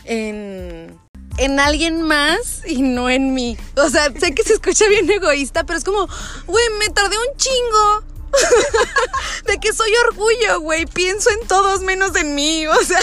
[0.04, 0.98] en,
[1.38, 3.56] en alguien más y no en mí.
[3.76, 6.08] O sea, sé que se escucha bien egoísta, pero es como,
[6.46, 8.10] güey, me tardé un chingo.
[9.46, 10.86] de que soy orgullo, güey.
[10.86, 12.66] Pienso en todos menos en mí.
[12.70, 13.00] O sea,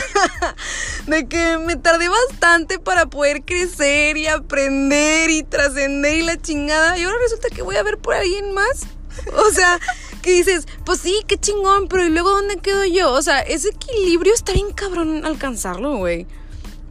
[1.08, 6.98] de que me tardé bastante para poder crecer y aprender y trascender y la chingada.
[6.98, 8.88] Y ahora resulta que voy a ver por alguien más.
[9.36, 9.80] O sea,
[10.22, 13.12] que dices, pues sí, qué chingón, pero ¿y luego dónde quedo yo?
[13.12, 16.28] O sea, ese equilibrio está bien cabrón alcanzarlo, güey.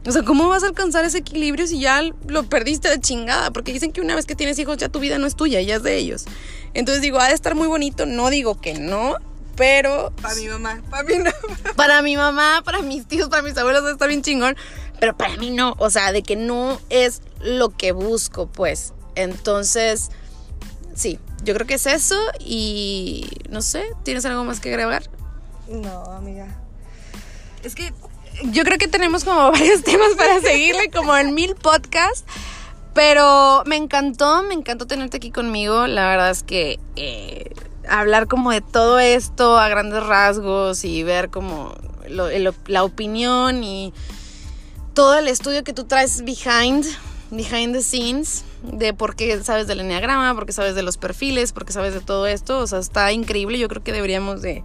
[0.05, 3.51] O sea, ¿cómo vas a alcanzar ese equilibrio si ya lo perdiste de chingada?
[3.51, 5.75] Porque dicen que una vez que tienes hijos ya tu vida no es tuya, ya
[5.75, 6.25] es de ellos.
[6.73, 9.17] Entonces digo, ha de estar muy bonito, no digo que no,
[9.57, 10.13] pero...
[10.21, 11.31] Para mi mamá, para mí no.
[11.75, 14.55] Para mi mamá, para mis tíos, para mis abuelos está bien chingón,
[14.99, 18.93] pero para mí no, o sea, de que no es lo que busco, pues.
[19.15, 20.09] Entonces,
[20.95, 25.09] sí, yo creo que es eso y no sé, ¿tienes algo más que agregar?
[25.67, 26.47] No, amiga.
[27.63, 27.91] Es que
[28.43, 32.25] yo creo que tenemos como varios temas para seguirle, como en mil podcasts.
[32.93, 35.85] Pero me encantó, me encantó tenerte aquí conmigo.
[35.85, 37.51] La verdad es que eh,
[37.87, 41.75] hablar como de todo esto a grandes rasgos y ver como
[42.07, 43.93] la opinión y
[44.93, 46.85] todo el estudio que tú traes behind,
[47.29, 51.53] behind the scenes, de por qué sabes del enneagrama, por qué sabes de los perfiles,
[51.53, 52.57] por qué sabes de todo esto.
[52.57, 53.59] O sea, está increíble.
[53.59, 54.63] Yo creo que deberíamos de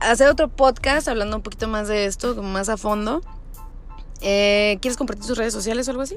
[0.00, 3.20] hacer otro podcast hablando un poquito más de esto, más a fondo.
[4.20, 6.16] Eh, ¿Quieres compartir tus redes sociales o algo así?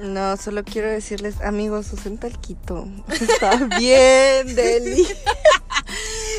[0.00, 2.86] No, solo quiero decirles, amigos, usen talquito.
[3.10, 5.06] Está bien, Deli.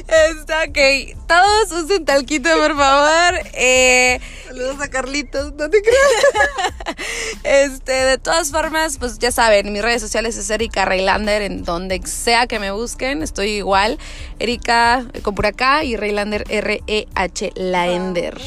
[0.08, 1.18] Está ok.
[1.28, 3.40] Todos usen talquito, por favor.
[3.54, 6.98] Eh, Saludos a Carlitos, no te creas.
[7.44, 12.02] este, de todas formas, pues ya saben, mis redes sociales es Erika Reylander, en donde
[12.08, 14.00] sea que me busquen, estoy igual.
[14.40, 18.40] Erika con pura K y Reylander R-E-H Laender.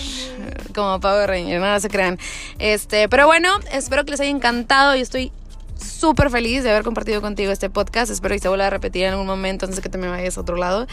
[0.74, 2.18] Como Power Ranger, no se crean.
[2.58, 4.94] Este, pero bueno, espero que les haya encantado.
[4.96, 5.32] Yo estoy
[5.76, 8.10] súper feliz de haber compartido contigo este podcast.
[8.10, 10.38] Espero que se vuelva a repetir en algún momento antes de que te me vayas
[10.38, 10.86] a otro lado.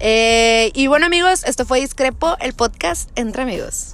[0.00, 3.91] Eh, y bueno, amigos, esto fue Discrepo, el podcast entre amigos.